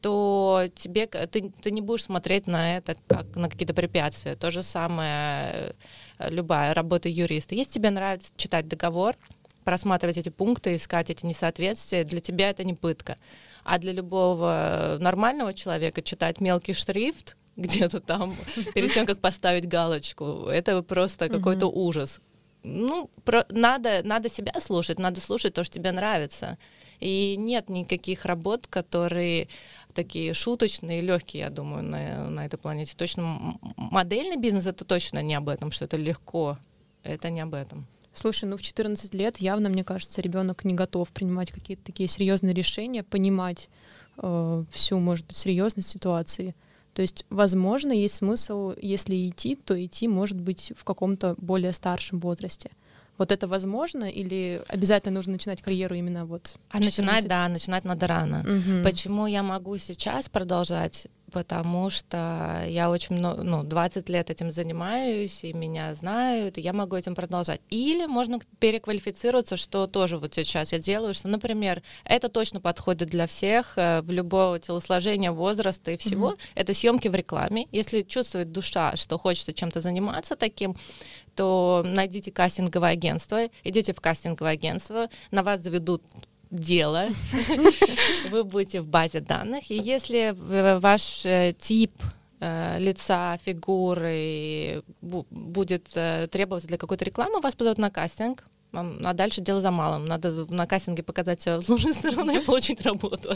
то 0.00 0.64
тебе 0.76 1.06
ты, 1.06 1.50
ты 1.50 1.70
не 1.70 1.80
будешь 1.80 2.04
смотреть 2.04 2.46
на 2.46 2.76
это 2.76 2.94
как 3.08 3.34
на 3.34 3.48
какие-то 3.48 3.74
препятствия. 3.74 4.36
То 4.36 4.50
же 4.50 4.62
самое 4.62 5.74
э, 6.18 6.30
любая 6.30 6.72
работа 6.74 7.08
юриста. 7.08 7.54
Если 7.54 7.72
тебе 7.72 7.90
нравится 7.90 8.32
читать 8.36 8.68
договор, 8.68 9.16
просматривать 9.68 10.16
эти 10.16 10.30
пункты, 10.30 10.76
искать 10.76 11.10
эти 11.10 11.26
несоответствия, 11.26 12.02
для 12.02 12.20
тебя 12.20 12.48
это 12.48 12.64
не 12.64 12.72
пытка. 12.72 13.18
А 13.64 13.78
для 13.78 13.92
любого 13.92 14.96
нормального 14.98 15.52
человека 15.52 16.00
читать 16.00 16.40
мелкий 16.40 16.72
шрифт 16.72 17.36
где-то 17.56 18.00
там 18.00 18.34
перед 18.74 18.94
тем, 18.94 19.04
как 19.04 19.20
поставить 19.20 19.68
галочку, 19.68 20.46
это 20.46 20.82
просто 20.82 21.28
какой-то 21.28 21.66
ужас. 21.66 22.22
Ну, 22.64 23.10
про, 23.24 23.44
надо, 23.50 24.00
надо 24.04 24.30
себя 24.30 24.54
слушать, 24.58 24.98
надо 24.98 25.20
слушать 25.20 25.52
то, 25.52 25.64
что 25.64 25.74
тебе 25.74 25.92
нравится. 25.92 26.56
И 26.98 27.36
нет 27.38 27.68
никаких 27.68 28.24
работ, 28.24 28.66
которые 28.66 29.48
такие 29.92 30.32
шуточные, 30.32 31.02
легкие, 31.02 31.42
я 31.42 31.50
думаю, 31.50 31.82
на, 31.82 32.30
на 32.30 32.46
этой 32.46 32.56
планете. 32.56 32.94
Точно 32.96 33.58
модельный 33.76 34.38
бизнес 34.38 34.64
это 34.64 34.86
точно 34.86 35.22
не 35.22 35.34
об 35.34 35.50
этом, 35.50 35.72
что 35.72 35.84
это 35.84 35.98
легко. 35.98 36.56
Это 37.02 37.28
не 37.28 37.42
об 37.42 37.52
этом. 37.52 37.86
Слушай, 38.18 38.46
ну 38.46 38.56
в 38.56 38.62
14 38.62 39.14
лет 39.14 39.36
явно, 39.36 39.68
мне 39.68 39.84
кажется, 39.84 40.20
ребенок 40.20 40.64
не 40.64 40.74
готов 40.74 41.08
принимать 41.10 41.52
какие-то 41.52 41.84
такие 41.84 42.08
серьезные 42.08 42.52
решения, 42.52 43.04
понимать 43.04 43.68
э, 44.16 44.64
всю, 44.72 44.98
может 44.98 45.24
быть, 45.26 45.36
серьезность 45.36 45.88
ситуации. 45.88 46.56
То 46.94 47.02
есть, 47.02 47.24
возможно, 47.30 47.92
есть 47.92 48.16
смысл, 48.16 48.72
если 48.82 49.14
идти, 49.28 49.54
то 49.54 49.84
идти, 49.84 50.08
может 50.08 50.40
быть, 50.40 50.72
в 50.76 50.82
каком-то 50.82 51.36
более 51.38 51.72
старшем 51.72 52.18
возрасте. 52.18 52.70
Вот 53.18 53.30
это 53.30 53.46
возможно 53.46 54.04
или 54.04 54.62
обязательно 54.66 55.14
нужно 55.14 55.34
начинать 55.34 55.62
карьеру 55.62 55.94
именно 55.94 56.26
вот? 56.26 56.56
А 56.70 56.80
начинать, 56.80 57.28
да, 57.28 57.48
начинать 57.48 57.84
надо 57.84 58.08
рано. 58.08 58.40
Угу. 58.40 58.82
Почему 58.82 59.26
я 59.26 59.44
могу 59.44 59.76
сейчас 59.78 60.28
продолжать? 60.28 61.06
Потому 61.32 61.90
что 61.90 62.64
я 62.66 62.90
очень 62.90 63.16
много, 63.16 63.42
ну, 63.42 63.62
20 63.62 64.08
лет 64.08 64.30
этим 64.30 64.50
занимаюсь, 64.50 65.44
и 65.44 65.52
меня 65.52 65.92
знают, 65.94 66.58
и 66.58 66.60
я 66.60 66.72
могу 66.72 66.96
этим 66.96 67.14
продолжать. 67.14 67.60
Или 67.70 68.06
можно 68.06 68.40
переквалифицироваться, 68.58 69.56
что 69.56 69.86
тоже 69.86 70.16
вот 70.18 70.34
сейчас 70.34 70.72
я 70.72 70.78
делаю, 70.78 71.14
что, 71.14 71.28
например, 71.28 71.82
это 72.04 72.28
точно 72.28 72.60
подходит 72.60 73.08
для 73.08 73.26
всех, 73.26 73.74
э, 73.76 74.00
в 74.00 74.10
любого 74.10 74.58
телосложения, 74.58 75.32
возраста 75.32 75.90
и 75.90 75.96
всего. 75.96 76.32
Mm-hmm. 76.32 76.50
Это 76.54 76.74
съемки 76.74 77.08
в 77.08 77.14
рекламе. 77.14 77.66
Если 77.72 78.02
чувствует 78.02 78.52
душа, 78.52 78.96
что 78.96 79.18
хочется 79.18 79.52
чем-то 79.52 79.80
заниматься 79.80 80.36
таким, 80.36 80.76
то 81.34 81.82
найдите 81.84 82.32
кастинговое 82.32 82.90
агентство, 82.90 83.46
идите 83.62 83.92
в 83.92 84.00
кастинговое 84.00 84.54
агентство, 84.54 85.08
на 85.30 85.42
вас 85.42 85.60
заведут 85.60 86.02
дело, 86.50 87.08
вы 88.30 88.44
будете 88.44 88.80
в 88.80 88.86
базе 88.86 89.20
данных, 89.20 89.70
и 89.70 89.76
если 89.76 90.34
ваш 90.78 91.24
э, 91.24 91.54
тип 91.58 91.92
э, 92.40 92.78
лица, 92.78 93.38
фигуры 93.44 94.82
будет 95.00 95.90
э, 95.94 96.28
требоваться 96.30 96.68
для 96.68 96.78
какой-то 96.78 97.04
рекламы, 97.04 97.40
вас 97.40 97.54
позовут 97.54 97.78
на 97.78 97.90
кастинг, 97.90 98.44
а 98.72 99.14
дальше 99.14 99.40
дело 99.40 99.60
за 99.60 99.70
малым. 99.70 100.04
Надо 100.04 100.46
на 100.52 100.66
кастинге 100.66 101.02
показать 101.02 101.40
себя 101.40 101.60
с 101.60 101.68
лучшей 101.68 101.94
стороны 101.94 102.38
и 102.38 102.44
получить 102.44 102.82
работу. 102.82 103.34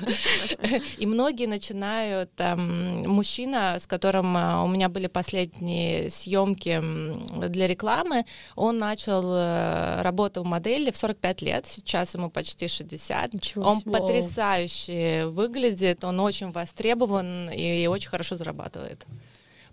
И 0.99 1.07
многие 1.07 1.47
начинают... 1.47 2.31
Мужчина, 2.57 3.79
с 3.79 3.87
которым 3.87 4.37
э, 4.37 4.63
у 4.63 4.67
меня 4.67 4.89
были 4.89 5.07
последние 5.07 6.11
съемки 6.11 6.83
для 7.49 7.67
рекламы, 7.67 8.25
он 8.57 8.79
начал 8.79 9.23
э, 9.35 10.03
работу 10.03 10.43
в 10.43 10.47
модели 10.47 10.91
в 10.91 10.97
45 10.97 11.43
лет, 11.43 11.67
сейчас 11.67 12.15
ему 12.15 12.31
почти 12.31 12.69
60. 12.69 13.35
Ничего 13.35 13.65
он 13.65 13.79
себе. 13.79 13.93
потрясающе 13.93 15.27
выглядит, 15.27 16.05
он 16.05 16.21
очень 16.21 16.53
востребован 16.53 17.51
и 17.51 17.87
очень 17.87 18.09
хорошо 18.09 18.37
зарабатывает. 18.37 19.07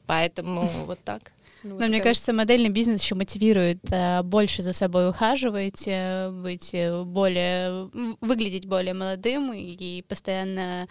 Поэтому 0.05 0.67
вот 0.85 0.99
так. 1.03 1.31
Ну, 1.63 1.77
Но 1.79 1.87
мне 1.87 2.01
кажется, 2.01 2.33
модельный 2.33 2.69
бизнес 2.69 3.03
еще 3.03 3.15
мотивирует 3.15 3.79
э, 3.91 4.23
больше 4.23 4.61
за 4.61 4.73
собой 4.73 5.09
ухаживать, 5.09 5.83
э, 5.87 6.29
быть 6.31 6.69
э, 6.73 7.03
более, 7.03 7.89
выглядеть 8.21 8.65
более 8.65 8.93
молодым 8.93 9.51
и 9.53 10.01
постоянно 10.03 10.87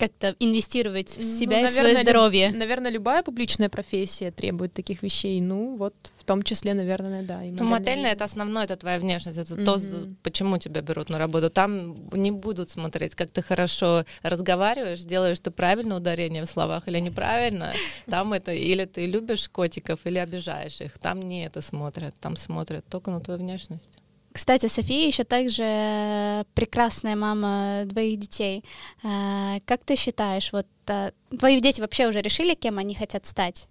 как-то 0.00 0.34
инвестировать 0.40 1.10
в 1.10 1.18
ну, 1.18 1.38
себя 1.38 1.56
ну, 1.56 1.60
и 1.60 1.62
наверное, 1.64 1.68
в 1.68 1.92
свое 1.92 2.04
здоровье. 2.04 2.48
Люб, 2.48 2.56
наверное, 2.56 2.90
любая 2.90 3.22
публичная 3.22 3.68
профессия 3.68 4.30
требует 4.30 4.72
таких 4.72 5.02
вещей. 5.02 5.40
Ну, 5.40 5.76
вот 5.76 5.94
в 6.16 6.24
том 6.24 6.42
числе, 6.42 6.72
наверное, 6.74 7.22
да. 7.22 7.44
И 7.44 7.50
ну, 7.50 7.64
модельная— 7.64 8.12
это 8.12 8.24
основное, 8.24 8.64
это 8.64 8.76
твоя 8.76 8.98
внешность, 8.98 9.36
это 9.36 9.54
mm-hmm. 9.54 9.64
то, 9.64 10.08
почему 10.22 10.58
тебя 10.58 10.80
берут 10.80 11.10
на 11.10 11.18
работу. 11.18 11.50
Там 11.50 12.08
не 12.12 12.30
будут 12.30 12.70
смотреть, 12.70 13.14
как 13.14 13.30
ты 13.30 13.42
хорошо 13.42 14.04
разговариваешь, 14.22 15.00
делаешь 15.00 15.38
ты 15.40 15.50
правильно 15.50 15.96
ударение 15.96 16.44
в 16.44 16.46
словах 16.46 16.88
или 16.88 16.98
неправильно. 16.98 17.74
Там 18.06 18.32
это 18.32 18.52
или 18.52 18.86
ты 18.86 19.06
любишь 19.06 19.48
котиков, 19.50 20.00
или 20.04 20.18
обижаешь 20.18 20.80
их. 20.80 20.98
Там 20.98 21.20
не 21.20 21.44
это 21.44 21.60
смотрят, 21.60 22.14
там 22.20 22.36
смотрят 22.36 22.86
только 22.88 23.10
на 23.10 23.20
твою 23.20 23.38
внешность. 23.38 23.99
Кстати, 24.32 24.66
София 24.66 25.06
еще 25.08 25.24
также 25.24 26.44
прекрасная 26.54 27.16
мама 27.16 27.82
двоих 27.86 28.18
детей. 28.20 28.64
А, 29.02 29.58
как 29.66 29.84
ты 29.84 29.96
считаешь, 29.96 30.52
вот 30.52 30.66
а, 30.86 31.12
твои 31.36 31.60
дети 31.60 31.80
вообще 31.80 32.06
уже 32.06 32.20
решили, 32.20 32.54
кем 32.54 32.78
они 32.78 32.94
хотят 32.94 33.26
стать? 33.26 33.68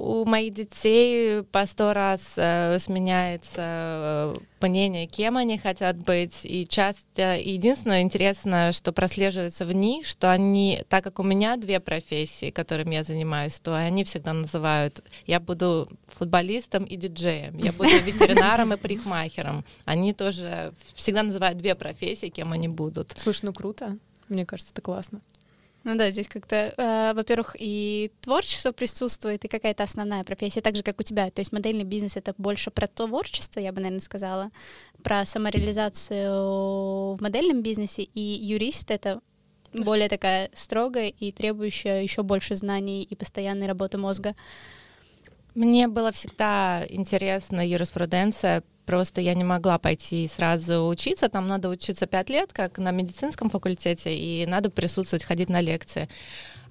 У 0.00 0.24
моих 0.24 0.54
детей 0.54 1.42
по 1.42 1.66
сто 1.66 1.92
раз 1.92 2.34
э, 2.36 2.78
сменяется 2.78 3.56
э, 3.58 4.36
мнение, 4.60 5.06
кем 5.06 5.36
они 5.36 5.58
хотят 5.58 6.02
быть. 6.04 6.40
И 6.44 6.66
часто 6.66 7.36
единственное 7.36 8.02
интересное, 8.02 8.72
что 8.72 8.92
прослеживается 8.92 9.64
в 9.66 9.72
них, 9.72 10.06
что 10.06 10.30
они, 10.30 10.82
так 10.88 11.04
как 11.04 11.18
у 11.18 11.22
меня 11.22 11.56
две 11.56 11.80
профессии, 11.80 12.50
которыми 12.50 12.94
я 12.94 13.02
занимаюсь, 13.02 13.60
то 13.60 13.76
они 13.76 14.04
всегда 14.04 14.32
называют, 14.32 15.02
я 15.26 15.40
буду 15.40 15.88
футболистом 16.06 16.84
и 16.84 16.96
диджеем, 16.96 17.58
я 17.58 17.72
буду 17.72 17.90
ветеринаром 18.04 18.72
и 18.72 18.76
парикмахером. 18.76 19.64
Они 19.84 20.14
тоже 20.14 20.72
всегда 20.94 21.22
называют 21.22 21.58
две 21.58 21.74
профессии, 21.74 22.28
кем 22.28 22.52
они 22.52 22.68
будут. 22.68 23.14
Слушай, 23.16 23.46
ну 23.46 23.52
круто. 23.52 23.98
Мне 24.28 24.46
кажется, 24.46 24.72
это 24.72 24.82
классно. 24.82 25.20
Ну 25.82 25.96
да, 25.96 26.10
здесь 26.10 26.28
как-то, 26.28 26.74
э, 26.76 27.12
во-первых, 27.14 27.56
и 27.58 28.12
творчество 28.20 28.72
присутствует, 28.72 29.44
и 29.44 29.48
какая-то 29.48 29.82
основная 29.82 30.24
профессия, 30.24 30.60
так 30.60 30.76
же, 30.76 30.82
как 30.82 31.00
у 31.00 31.02
тебя. 31.02 31.30
То 31.30 31.40
есть 31.40 31.52
модельный 31.52 31.84
бизнес— 31.84 32.16
это 32.18 32.34
больше 32.36 32.70
про 32.70 32.86
творчество, 32.86 33.60
я 33.60 33.72
бы, 33.72 33.80
наверное, 33.80 34.00
сказала, 34.00 34.50
про 35.02 35.24
самореализацию 35.24 37.14
в 37.14 37.18
модельном 37.20 37.62
бизнесе, 37.62 38.02
и 38.02 38.20
юрист— 38.20 38.90
это 38.92 39.20
более 39.72 40.08
такая 40.08 40.50
строгая 40.52 41.08
и 41.08 41.32
требующая 41.32 42.02
еще 42.02 42.22
больше 42.22 42.56
знаний 42.56 43.02
и 43.02 43.14
постоянной 43.14 43.66
работы 43.66 43.96
мозга. 43.96 44.34
Мне 45.54 45.88
было 45.88 46.12
всегда 46.12 46.84
интересна 46.88 47.66
юриспруденция, 47.66 48.62
Просто 48.90 49.20
я 49.20 49.34
не 49.34 49.44
могла 49.44 49.78
пойти 49.78 50.26
сразу 50.26 50.88
учиться. 50.88 51.28
Там 51.28 51.46
надо 51.46 51.68
учиться 51.68 52.08
пять 52.08 52.28
лет, 52.28 52.52
как 52.52 52.78
на 52.78 52.90
медицинском 52.90 53.48
факультете, 53.48 54.12
и 54.12 54.44
надо 54.46 54.68
присутствовать, 54.68 55.22
ходить 55.22 55.48
на 55.48 55.60
лекции. 55.60 56.08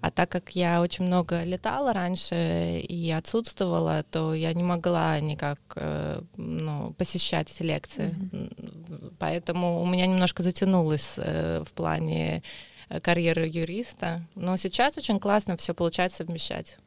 А 0.02 0.12
так 0.12 0.30
как 0.30 0.50
я 0.50 0.82
очень 0.82 1.06
много 1.06 1.46
летала 1.46 1.94
раньше 1.94 2.82
и 2.82 3.10
отсутствовала, 3.12 4.04
то 4.12 4.34
я 4.34 4.52
не 4.54 4.64
могла 4.64 5.18
никак 5.22 5.60
э, 5.78 6.22
ну, 6.36 6.92
посещать 6.98 7.50
эти 7.52 7.64
лекции. 7.64 8.10
Mm-hmm. 8.10 9.14
Поэтому 9.18 9.82
у 9.82 9.86
меня 9.86 10.06
немножко 10.06 10.44
затянулось 10.44 11.14
э, 11.16 11.64
в 11.66 11.72
плане 11.72 12.44
э, 12.90 13.00
карьеры 13.00 13.48
юриста. 13.48 14.26
Но 14.36 14.58
сейчас 14.58 14.98
очень 14.98 15.22
классно 15.22 15.56
все 15.56 15.74
получается 15.74 16.18
совмещать. 16.18 16.80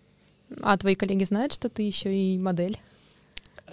А 0.61 0.77
твои 0.77 0.95
коллеги 0.95 1.25
знают, 1.25 1.55
что 1.55 1.71
ты 1.71 1.85
еще 1.85 2.15
и 2.15 2.39
модель? 2.39 2.79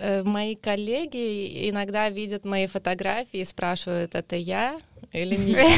Э, 0.02 0.24
мои 0.24 0.56
коллеги 0.56 1.70
иногда 1.70 2.10
видят 2.10 2.46
мои 2.46 2.68
фотографии 2.68 3.42
и 3.42 3.46
спрашивают, 3.46 4.16
это 4.16 4.38
я 4.38 4.80
или 5.12 5.36
не 5.36 5.52
я. 5.52 5.70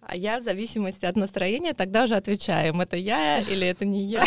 А 0.00 0.16
я 0.16 0.40
в 0.40 0.42
зависимости 0.42 1.04
от 1.04 1.16
настроения 1.16 1.74
тогда 1.74 2.04
уже 2.04 2.16
отвечаю, 2.16 2.74
это 2.80 2.96
я 2.96 3.40
или 3.40 3.66
это 3.66 3.84
не 3.84 4.02
я. 4.04 4.24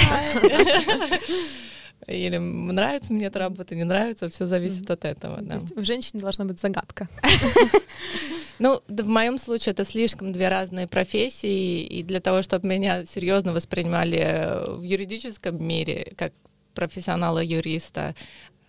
Или 2.08 2.38
нравится 2.38 3.14
мне 3.14 3.28
эта 3.28 3.40
работа, 3.40 3.76
не 3.76 3.84
нравится, 3.84 4.30
все 4.30 4.48
зависит 4.48 4.90
от 4.90 5.06
этого. 5.06 5.42
Да. 5.42 5.60
То 5.60 5.66
есть 5.66 5.76
в 5.76 5.84
женщине 5.84 6.22
должна 6.22 6.46
быть 6.46 6.60
загадка. 6.60 7.08
Ну, 8.60 8.80
в 8.88 9.08
моем 9.08 9.40
случае 9.40 9.72
это 9.74 9.86
слишком 9.86 10.32
две 10.32 10.48
разные 10.48 10.88
профессии, 10.88 11.84
и 11.84 12.04
для 12.04 12.20
того, 12.20 12.44
чтобы 12.44 12.68
меня 12.68 13.06
серьезно 13.06 13.54
воспринимали 13.54 14.64
в 14.76 14.84
юридическом 14.84 15.64
мире, 15.64 16.14
как 16.16 16.32
профессионала-юриста. 16.74 18.16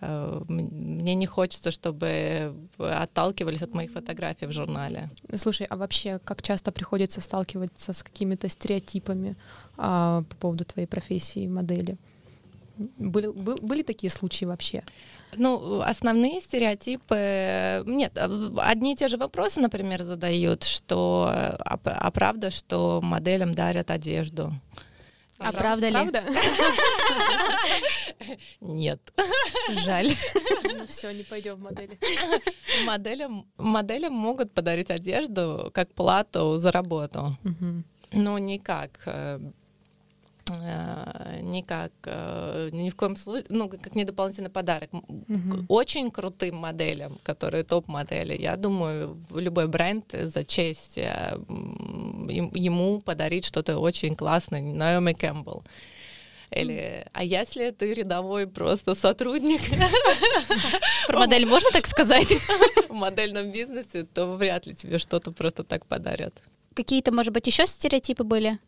Э, 0.01 0.41
мне 0.47 1.15
не 1.15 1.25
хочется, 1.25 1.71
чтобы 1.71 2.53
отталкивались 2.77 3.63
от 3.63 3.73
моих 3.73 3.91
фотографий 3.91 4.47
в 4.47 4.51
журнале. 4.51 5.09
Слушай, 5.35 5.67
а 5.69 5.77
вообще, 5.77 6.19
как 6.19 6.41
часто 6.41 6.71
приходится 6.71 7.21
сталкиваться 7.21 7.93
с 7.93 8.03
какими-то 8.03 8.49
стереотипами 8.49 9.35
а, 9.77 10.23
по 10.29 10.35
поводу 10.35 10.65
твоей 10.65 10.87
профессии 10.87 11.47
модели? 11.47 11.97
Были, 12.77 13.27
были 13.27 13.83
такие 13.83 14.09
случаи 14.09 14.45
вообще? 14.45 14.83
Ну, 15.35 15.81
основные 15.81 16.41
стереотипы... 16.41 17.83
Нет, 17.85 18.17
одни 18.57 18.93
и 18.93 18.95
те 18.95 19.07
же 19.07 19.17
вопросы, 19.17 19.61
например, 19.61 20.03
задают, 20.03 20.63
что... 20.63 21.29
А, 21.29 21.79
а 21.83 22.11
правда, 22.11 22.49
что 22.49 22.99
моделям 23.03 23.53
дарят 23.53 23.91
одежду? 23.91 24.51
А, 25.43 25.51
правда 25.53 25.87
ли? 25.89 25.93
Правда? 25.93 26.23
Нет. 28.61 29.13
Жаль. 29.85 30.15
Ну 30.63 30.87
все, 30.87 31.11
не 31.11 31.23
пойдем 31.23 31.55
в 31.55 31.59
модели. 31.59 31.97
Моделям, 32.85 33.45
моделям 33.57 34.13
могут 34.13 34.53
подарить 34.53 34.91
одежду 34.91 35.71
как 35.73 35.93
плату 35.93 36.57
за 36.57 36.71
работу. 36.71 37.37
Угу. 37.43 37.83
Но 38.13 38.37
никак 38.37 38.99
Э, 39.05 39.39
никак, 40.49 41.91
э, 42.05 42.69
ни 42.71 42.89
в 42.89 42.95
коем 42.95 43.15
случае, 43.15 43.45
ну, 43.49 43.69
как 43.69 43.95
не 43.95 44.03
дополнительный 44.03 44.49
подарок. 44.49 44.89
Mm-hmm. 44.91 45.65
Очень 45.69 46.11
крутым 46.11 46.57
моделям, 46.57 47.19
которые 47.23 47.63
топ-модели, 47.63 48.41
я 48.41 48.57
думаю, 48.57 49.17
любой 49.31 49.67
бренд 49.67 50.05
за 50.11 50.43
честь 50.43 50.97
э, 50.97 51.37
ему 52.27 52.99
подарить 53.01 53.45
что-то 53.45 53.77
очень 53.77 54.15
классное, 54.15 54.61
Наоми 54.61 55.13
Кэмпбелл. 55.13 55.63
Или, 56.51 57.05
а 57.13 57.23
если 57.23 57.71
ты 57.71 57.93
рядовой 57.93 58.45
просто 58.45 58.93
сотрудник? 58.93 59.61
Про 61.07 61.19
модель 61.19 61.45
можно 61.45 61.71
так 61.71 61.87
сказать? 61.87 62.27
В 62.89 62.93
модельном 62.93 63.51
бизнесе, 63.51 64.03
то 64.03 64.35
вряд 64.35 64.67
ли 64.67 64.75
тебе 64.75 64.99
что-то 64.99 65.31
просто 65.31 65.63
так 65.63 65.85
подарят. 65.85 66.33
Какие-то, 66.75 67.11
может 67.11 67.33
быть, 67.33 67.47
еще 67.47 67.65
стереотипы 67.65 68.23
были? 68.23 68.59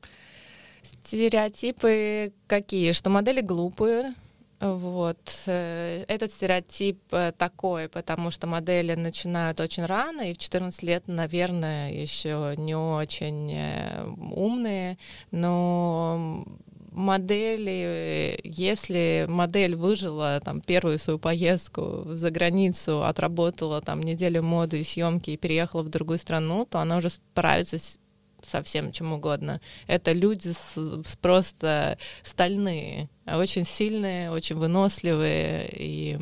Стереотипы 0.85 2.33
какие? 2.47 2.91
Что 2.91 3.09
модели 3.09 3.41
глупые. 3.41 4.13
Вот. 4.59 5.43
Э, 5.47 6.05
этот 6.07 6.31
стереотип 6.31 6.99
э, 7.11 7.33
такой, 7.37 7.89
потому 7.89 8.31
что 8.31 8.47
модели 8.47 8.95
начинают 8.95 9.59
очень 9.59 9.85
рано, 9.85 10.31
и 10.31 10.33
в 10.33 10.37
14 10.37 10.81
лет, 10.83 11.03
наверное, 11.07 11.91
еще 11.91 12.55
не 12.57 12.75
очень 12.75 13.51
э, 13.53 14.05
умные, 14.31 14.97
но 15.31 16.45
модели, 16.91 18.39
если 18.43 19.25
модель 19.27 19.75
выжила 19.75 20.39
там 20.43 20.61
первую 20.61 20.97
свою 20.99 21.19
поездку 21.19 22.03
за 22.05 22.31
границу, 22.31 23.03
отработала 23.03 23.81
там 23.81 24.01
неделю 24.01 24.41
моды 24.41 24.79
и 24.79 24.83
съемки 24.83 25.31
и 25.31 25.37
переехала 25.37 25.83
в 25.83 25.89
другую 25.89 26.17
страну, 26.17 26.65
то 26.65 26.79
она 26.79 26.97
уже 26.97 27.09
справится 27.09 27.77
с 27.77 27.99
со 28.45 28.61
всем 28.63 28.91
чем 28.91 29.13
угодно. 29.13 29.61
Это 29.87 30.11
люди 30.11 30.49
с, 30.49 30.75
с 30.77 31.15
просто 31.17 31.97
стальные, 32.23 33.09
очень 33.25 33.65
сильные, 33.65 34.31
очень 34.31 34.55
выносливые, 34.55 35.69
и 35.71 36.17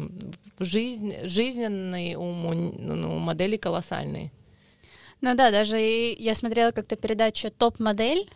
жизнь, 0.60 1.16
жизненный 1.24 2.16
ум 2.16 2.46
у 2.46 2.54
ну, 2.54 3.20
модели 3.20 3.58
колоссальный. 3.58 4.32
Ну 5.22 5.36
да, 5.36 5.52
даже 5.52 5.78
я 5.78 6.36
смотрела 6.36 6.72
как-то 6.72 6.96
передачу 6.96 7.50
«Топ-модель», 7.50 8.30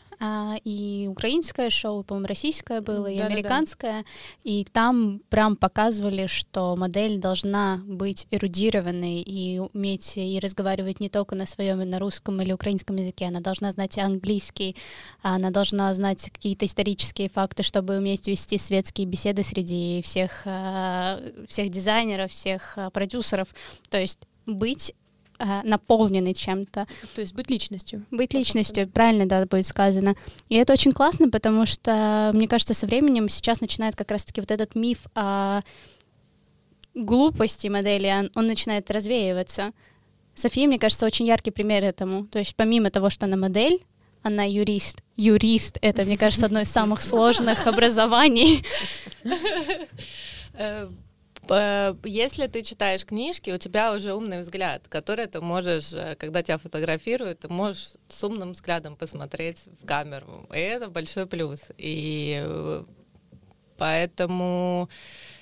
и 0.64 1.08
украинское 1.10 1.70
шоу, 1.70 2.04
по-моему, 2.04 2.28
российское 2.28 2.82
было, 2.82 3.08
и 3.08 3.18
да, 3.18 3.28
американское, 3.28 3.92
да, 3.92 4.02
да. 4.02 4.06
и 4.44 4.64
там 4.66 5.22
прям 5.30 5.56
показывали, 5.56 6.28
что 6.28 6.76
модель 6.76 7.20
должна 7.20 7.82
быть 7.86 8.28
эрудированной 8.32 9.22
и 9.22 9.60
уметь 9.60 10.18
и 10.18 10.40
разговаривать 10.40 11.00
не 11.00 11.10
только 11.10 11.36
на 11.36 11.46
своем, 11.46 11.88
на 11.88 12.00
русском 12.00 12.42
или 12.42 12.52
украинском 12.52 12.96
языке, 12.96 13.26
она 13.26 13.42
должна 13.42 13.72
знать 13.72 13.98
английский, 13.98 14.76
она 15.22 15.52
должна 15.52 15.94
знать 15.94 16.30
какие-то 16.32 16.66
исторические 16.66 17.30
факты, 17.30 17.64
чтобы 17.64 17.98
уметь 17.98 18.28
вести 18.28 18.58
светские 18.58 19.06
беседы 19.06 19.44
среди 19.44 20.02
всех, 20.02 20.42
а, 20.46 21.20
всех 21.48 21.70
дизайнеров, 21.70 22.32
всех 22.32 22.74
а, 22.78 22.90
продюсеров, 22.90 23.50
то 23.90 24.00
есть 24.00 24.20
быть 24.46 24.94
э, 25.40 25.62
наполненный 25.64 26.34
чем-то. 26.34 26.88
То 27.16 27.22
есть 27.22 27.34
быть 27.34 27.50
личностью. 27.50 28.06
Быть 28.12 28.34
личностью, 28.34 28.88
правильно, 28.88 29.26
да, 29.26 29.46
будет 29.46 29.66
сказано. 29.66 30.16
И 30.50 30.56
это 30.56 30.74
очень 30.74 30.92
классно, 30.92 31.30
потому 31.30 31.66
что, 31.66 32.32
мне 32.34 32.48
кажется, 32.48 32.74
со 32.74 32.86
временем 32.86 33.30
сейчас 33.30 33.62
начинает 33.62 33.96
как 33.96 34.12
раз-таки 34.12 34.42
вот 34.42 34.52
этот 34.52 34.76
миф 34.76 35.00
о 35.16 35.62
глупости 36.94 37.68
модели, 37.68 38.08
он, 38.08 38.32
он 38.36 38.48
начинает 38.48 38.90
развеиваться. 38.92 39.72
София, 40.34 40.68
мне 40.68 40.80
кажется, 40.80 41.06
очень 41.06 41.26
яркий 41.26 41.52
пример 41.52 41.84
этому. 41.84 42.28
То 42.28 42.40
есть 42.40 42.56
помимо 42.56 42.92
того, 42.92 43.10
что 43.10 43.26
она 43.26 43.38
модель, 43.38 43.84
она 44.24 44.44
юрист. 44.44 45.02
Юрист— 45.16 45.78
это, 45.82 46.04
мне 46.04 46.18
кажется, 46.18 46.46
одно 46.46 46.62
из 46.62 46.70
самых 46.70 47.02
сложных 47.02 47.66
образований. 47.68 48.64
Э, 51.50 51.96
если 52.04 52.48
ты 52.48 52.62
читаешь 52.62 53.06
книжки, 53.06 53.52
у 53.52 53.58
тебя 53.58 53.94
уже 53.94 54.14
умный 54.14 54.40
взгляд, 54.40 54.88
который 54.88 55.28
ты 55.28 55.42
можешь, 55.42 55.94
э, 55.94 56.16
когда 56.16 56.44
тебя 56.44 56.58
фотографируют, 56.58 57.40
ты 57.40 57.48
можешь 57.50 57.94
с 58.08 58.24
умным 58.24 58.52
взглядом 58.52 58.96
посмотреть 58.96 59.66
в 59.82 59.86
камеру. 59.86 60.48
И 60.54 60.60
это 60.60 60.90
большой 60.90 61.26
плюс. 61.26 61.62
И 61.78 62.42
э, 62.44 62.84
поэтому 63.78 64.90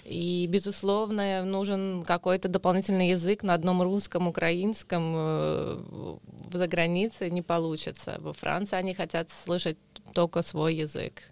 и, 0.03 0.45
безусловно, 0.47 1.43
нужен 1.43 2.03
какой-то 2.03 2.47
дополнительный 2.47 3.09
язык 3.09 3.41
на 3.43 3.55
одном 3.55 3.81
русском, 3.81 4.27
украинском. 4.27 5.13
В 5.13 6.51
загранице 6.51 7.31
не 7.31 7.41
получится. 7.41 8.17
Во 8.19 8.33
Франции 8.33 8.75
они 8.75 8.93
хотят 8.93 9.31
слышать 9.31 9.77
только 10.13 10.43
свой 10.43 10.75
язык. 10.75 11.23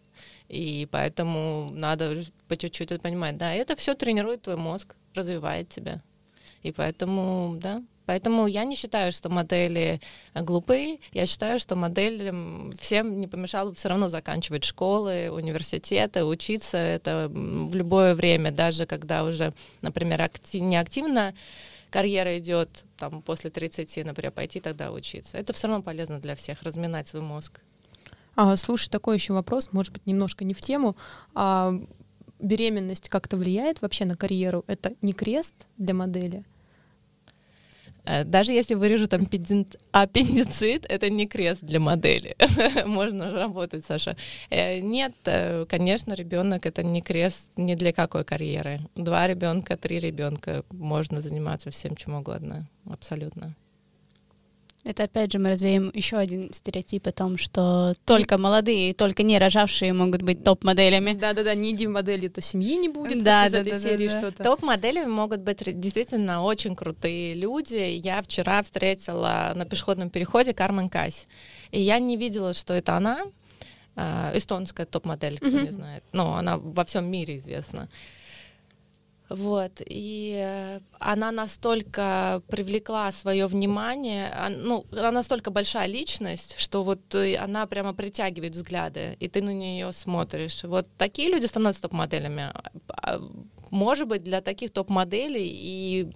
И 0.49 0.87
поэтому 0.91 1.69
надо 1.71 2.23
по 2.47 2.55
чуть-чуть 2.55 2.91
это 2.91 3.01
понимать. 3.01 3.37
Да, 3.37 3.53
это 3.53 3.75
все 3.75 3.95
тренирует 3.95 4.43
твой 4.43 4.57
мозг, 4.57 4.95
развивает 5.13 5.69
тебя. 5.69 6.01
И 6.61 6.71
поэтому, 6.71 7.57
да, 7.59 7.81
Поэтому 8.05 8.47
я 8.47 8.65
не 8.65 8.75
считаю, 8.75 9.11
что 9.11 9.29
модели 9.29 10.01
глупые. 10.35 10.99
Я 11.13 11.25
считаю, 11.25 11.57
что 11.59 11.75
моделям 11.75 12.71
всем 12.77 13.19
не 13.19 13.27
помешало 13.27 13.73
все 13.73 13.89
равно 13.89 14.09
заканчивать 14.09 14.65
школы, 14.65 15.29
университеты, 15.31 16.25
учиться. 16.25 16.77
Это 16.77 17.31
в 17.33 17.75
любое 17.75 18.13
время, 18.13 18.51
даже 18.51 18.85
когда 18.85 19.23
уже, 19.23 19.53
например, 19.81 20.21
актив, 20.21 20.61
не 20.61 20.75
активно 20.75 21.33
карьера 21.89 22.39
идет, 22.39 22.83
там, 22.97 23.21
после 23.21 23.49
30, 23.51 24.05
например, 24.05 24.31
пойти 24.31 24.59
тогда 24.59 24.91
учиться. 24.91 25.37
Это 25.37 25.53
все 25.53 25.67
равно 25.67 25.83
полезно 25.83 26.19
для 26.19 26.35
всех, 26.35 26.61
разминать 26.63 27.07
свой 27.07 27.21
мозг. 27.21 27.61
А, 28.35 28.55
слушай, 28.57 28.89
такой 28.89 29.15
еще 29.15 29.33
вопрос, 29.33 29.69
может 29.71 29.93
быть, 29.93 30.05
немножко 30.05 30.43
не 30.43 30.53
в 30.53 30.61
тему. 30.61 30.95
А, 31.35 31.73
беременность 32.39 33.09
как-то 33.09 33.37
влияет 33.37 33.81
вообще 33.81 34.05
на 34.05 34.15
карьеру? 34.15 34.63
Это 34.67 34.93
не 35.01 35.13
крест 35.13 35.53
для 35.77 35.93
модели? 35.93 36.43
Э, 38.05 38.23
даже 38.23 38.53
если 38.53 38.75
вырежут 38.75 39.13
аппендицит, 39.13 40.85
это 40.89 41.09
не 41.09 41.27
крест 41.27 41.61
для 41.61 41.79
модели. 41.79 42.35
Можно 42.85 43.31
работать, 43.31 43.85
Саша. 43.85 44.17
Э, 44.49 44.79
нет, 44.79 45.13
э, 45.25 45.65
конечно, 45.69 46.13
ребенок 46.13 46.65
это 46.65 46.83
не 46.83 47.01
крест 47.01 47.51
ни 47.57 47.75
для 47.75 47.93
какой 47.93 48.23
карьеры. 48.23 48.81
Два 48.95 49.27
ребенка, 49.27 49.77
три 49.77 49.99
ребенка, 49.99 50.63
можно 50.71 51.21
заниматься 51.21 51.69
всем 51.71 51.95
чем 51.95 52.15
угодно, 52.15 52.65
абсолютно. 52.89 53.55
Это 54.83 55.03
опять 55.03 55.31
же 55.31 55.39
мы 55.39 55.49
развеем 55.49 55.91
еще 55.93 56.17
один 56.17 56.51
стереотип 56.51 57.07
о 57.07 57.13
том, 57.13 57.37
что 57.37 57.93
только 58.03 58.37
молодые, 58.37 58.93
только 58.93 59.23
не 59.23 59.39
рожавшие 59.39 59.93
могут 59.93 60.23
быть 60.23 60.43
топ-моделями. 60.43 61.13
Да-да-да, 61.13 61.55
не 61.55 61.71
иди 61.71 61.87
модели, 61.87 62.27
то 62.27 62.41
семьи 62.41 62.75
не 62.75 62.89
будет 62.89 63.23
да, 63.23 63.23
вот 63.23 63.23
да, 63.23 63.47
из 63.47 63.51
да, 63.53 63.59
этой 63.59 63.71
да, 63.71 63.79
серии 63.79 64.07
да, 64.09 64.17
что-то. 64.19 64.43
Топ-моделями 64.43 65.09
могут 65.09 65.39
быть 65.39 65.79
действительно 65.79 66.43
очень 66.43 66.75
крутые 66.75 67.33
люди. 67.33 67.75
Я 67.75 68.21
вчера 68.21 68.61
встретила 68.61 69.53
на 69.55 69.65
пешеходном 69.65 70.09
переходе 70.09 70.53
Кармен 70.53 70.89
Кась, 70.89 71.27
и 71.71 71.79
я 71.79 71.99
не 71.99 72.17
видела, 72.17 72.53
что 72.53 72.73
это 72.73 72.97
она, 72.97 73.21
а, 73.95 74.31
эстонская 74.35 74.85
топ-модель, 74.85 75.37
кто 75.37 75.47
mm-hmm. 75.47 75.63
не 75.63 75.71
знает. 75.71 76.03
Но 76.11 76.35
она 76.35 76.57
во 76.57 76.83
всем 76.83 77.05
мире 77.05 77.37
известна. 77.37 77.87
Вот, 79.33 79.81
и 79.83 80.39
э, 80.45 80.79
она 80.99 81.31
настолько 81.31 82.43
привлекла 82.47 83.11
свое 83.11 83.47
внимание, 83.47 84.31
ну, 84.49 84.85
она 84.91 85.11
настолько 85.11 85.49
большая 85.49 85.87
личность, 85.87 86.59
что 86.59 86.83
вот 86.83 87.15
э, 87.15 87.35
она 87.37 87.65
прямо 87.65 87.95
притягивает 87.95 88.53
взгляды, 88.53 89.17
и 89.19 89.27
ты 89.27 89.41
на 89.41 89.51
нее 89.51 89.91
смотришь. 89.91 90.63
Вот 90.63 90.87
такие 90.99 91.31
люди 91.31 91.47
становятся 91.47 91.81
топ-моделями. 91.81 92.53
А, 92.89 93.19
может 93.71 94.07
быть, 94.07 94.21
для 94.21 94.39
таких 94.41 94.69
топ-моделей 94.69 95.49
и 95.51 96.07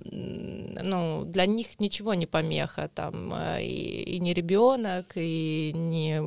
ну, 0.84 1.24
для 1.26 1.48
них 1.48 1.80
ничего 1.80 2.14
не 2.14 2.28
помеха, 2.28 2.88
там, 2.94 3.34
э, 3.34 3.64
и, 3.64 4.16
и 4.16 4.20
не 4.20 4.36
ребенок, 4.36 5.14
и 5.16 5.72
не 5.74 6.22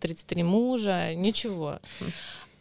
33 0.00 0.42
мужа, 0.44 1.14
ничего. 1.14 1.78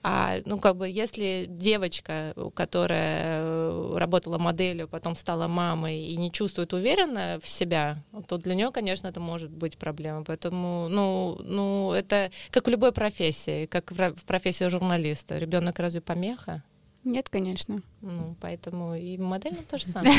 А, 0.07 0.37
ну, 0.45 0.59
как 0.59 0.77
бы, 0.77 0.87
если 0.87 1.47
девочка, 1.49 2.35
которая 2.53 3.41
э, 3.41 3.95
работала 3.97 4.37
моделью, 4.37 4.87
потом 4.87 5.15
стала 5.15 5.47
мамой 5.47 5.99
и 5.99 6.15
не 6.15 6.31
чувствует 6.31 6.73
уверенно 6.73 7.39
в 7.41 7.49
себя, 7.49 8.03
то 8.27 8.37
для 8.37 8.53
нее, 8.53 8.69
конечно, 8.69 9.07
это 9.07 9.19
может 9.19 9.49
быть 9.49 9.79
проблема. 9.79 10.23
Поэтому, 10.23 10.89
ну, 10.89 11.39
ну, 11.41 11.91
это 11.91 12.29
как 12.51 12.67
в 12.67 12.69
любой 12.69 12.91
профессии, 12.91 13.65
как 13.65 13.89
в 13.89 14.25
профессии 14.27 14.67
журналиста. 14.67 15.39
Ребенок 15.39 15.79
разве 15.79 16.01
помеха? 16.01 16.61
Нет, 17.03 17.27
конечно. 17.27 17.81
Ну, 18.01 18.35
поэтому 18.39 18.93
и 18.93 19.17
модельно 19.17 19.63
то 19.67 19.79
же 19.79 19.85
самое. 19.87 20.13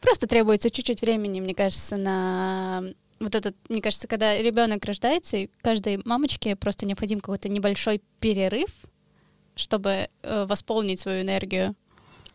Просто 0.00 0.26
требуется 0.26 0.68
чуть-чуть 0.68 1.02
времени, 1.02 1.40
мне 1.40 1.54
кажется, 1.54 1.96
на 1.96 2.82
вот 3.22 3.34
этот, 3.34 3.56
мне 3.68 3.80
кажется, 3.80 4.08
когда 4.08 4.36
ребенок 4.36 4.84
рождается, 4.84 5.36
и 5.36 5.50
каждой 5.62 6.00
мамочке 6.04 6.56
просто 6.56 6.86
необходим 6.86 7.20
какой-то 7.20 7.48
небольшой 7.48 8.02
перерыв, 8.20 8.70
чтобы 9.54 10.08
э, 10.22 10.46
восполнить 10.46 11.00
свою 11.00 11.22
энергию. 11.22 11.74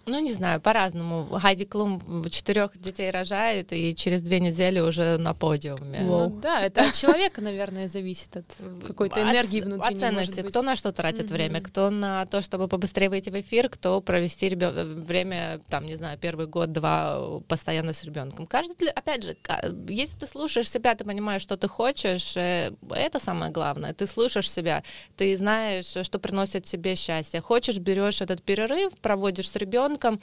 Ну, 0.07 0.19
не 0.19 0.31
знаю, 0.31 0.61
по-разному. 0.61 1.27
Хайди 1.37 1.65
Клум 1.65 2.23
четырех 2.29 2.77
детей 2.77 3.11
рожает, 3.11 3.73
и 3.73 3.93
через 3.93 4.21
две 4.21 4.39
недели 4.39 4.79
уже 4.79 5.17
на 5.17 5.33
подиуме. 5.33 5.99
Ну, 5.99 6.29
да, 6.29 6.61
это 6.61 6.87
от 6.87 6.93
человека, 6.93 7.41
наверное, 7.41 7.89
зависит 7.89 8.37
от 8.37 8.45
какой-то 8.87 9.21
энергии 9.21 9.59
внутри. 9.59 9.93
От 9.95 9.99
ценности. 9.99 10.41
Кто 10.41 10.61
на 10.61 10.77
что 10.77 10.93
тратит 10.93 11.29
mm-hmm. 11.29 11.33
время, 11.33 11.61
кто 11.61 11.89
на 11.89 12.25
то, 12.25 12.41
чтобы 12.41 12.69
побыстрее 12.69 13.09
выйти 13.09 13.29
в 13.29 13.35
эфир, 13.39 13.67
кто 13.67 13.99
провести 13.99 14.47
ребё... 14.47 14.71
время, 14.71 15.59
там, 15.67 15.85
не 15.85 15.95
знаю, 15.95 16.17
первый 16.17 16.47
год-два 16.47 17.41
постоянно 17.49 17.91
с 17.91 18.05
ребенком. 18.05 18.47
Каждый, 18.47 18.89
опять 18.89 19.23
же, 19.23 19.35
если 19.89 20.17
ты 20.19 20.27
слушаешь 20.27 20.71
себя, 20.71 20.95
ты 20.95 21.03
понимаешь, 21.03 21.41
что 21.41 21.57
ты 21.57 21.67
хочешь, 21.67 22.37
э, 22.37 22.71
это 22.91 23.19
самое 23.19 23.51
главное. 23.51 23.93
Ты 23.93 24.07
слышишь 24.07 24.49
себя, 24.49 24.83
ты 25.17 25.35
знаешь, 25.35 25.97
что 26.01 26.17
приносит 26.17 26.63
тебе 26.63 26.95
счастье. 26.95 27.41
Хочешь, 27.41 27.77
берешь 27.79 28.21
этот 28.21 28.41
перерыв, 28.41 28.93
проводишь 29.01 29.49
с 29.49 29.55
ребенком, 29.57 29.96
ребенком, 29.97 30.21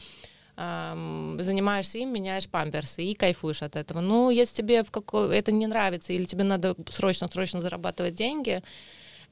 занимаешься 0.56 1.98
им, 1.98 2.12
меняешь 2.12 2.48
памперсы 2.48 3.02
и 3.02 3.14
кайфуешь 3.14 3.62
от 3.62 3.74
этого. 3.74 4.00
Ну, 4.00 4.30
если 4.30 4.54
тебе 4.54 4.84
в 4.84 4.90
какой... 4.92 5.36
это 5.36 5.50
не 5.50 5.66
нравится 5.66 6.12
или 6.12 6.24
тебе 6.24 6.44
надо 6.44 6.76
срочно-срочно 6.88 7.60
зарабатывать 7.60 8.14
деньги, 8.14 8.62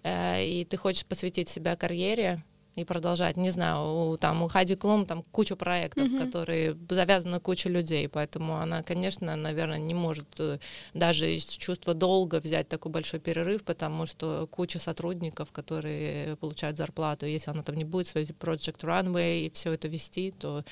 э, 0.03 0.45
и 0.45 0.65
ты 0.65 0.77
хочешь 0.77 1.07
посвятить 1.07 1.49
себя 1.49 1.77
карьере, 1.77 2.43
и 2.75 2.85
продолжать. 2.85 3.37
Не 3.37 3.51
знаю, 3.51 4.13
у, 4.13 4.17
там 4.17 4.43
у 4.43 4.49
Хади 4.49 4.77
Клум 4.77 5.07
там 5.07 5.23
куча 5.31 5.57
проектов, 5.57 6.09
mm-hmm. 6.09 6.25
которые 6.25 6.77
завязаны 6.89 7.33
на 7.33 7.41
кучу 7.41 7.69
людей, 7.69 8.09
поэтому 8.09 8.57
она, 8.57 8.83
конечно, 8.83 9.37
наверное, 9.37 9.79
не 9.79 9.95
может 9.95 10.29
э, 10.39 10.59
даже 10.95 11.35
из 11.35 11.45
чувства 11.45 11.95
долга 11.95 12.41
взять 12.41 12.69
такой 12.69 12.91
большой 12.91 13.21
перерыв, 13.21 13.63
потому 13.65 14.07
что 14.07 14.49
куча 14.51 14.79
сотрудников, 14.79 15.53
которые 15.53 16.37
получают 16.37 16.77
зарплату, 16.77 17.27
если 17.27 17.51
она 17.51 17.63
там 17.63 17.77
не 17.77 17.85
будет 17.85 18.07
свой 18.07 18.25
Project 18.25 18.81
Runway 18.81 19.47
и 19.47 19.51
все 19.51 19.73
это 19.73 19.89
вести, 19.89 20.33
то 20.33 20.65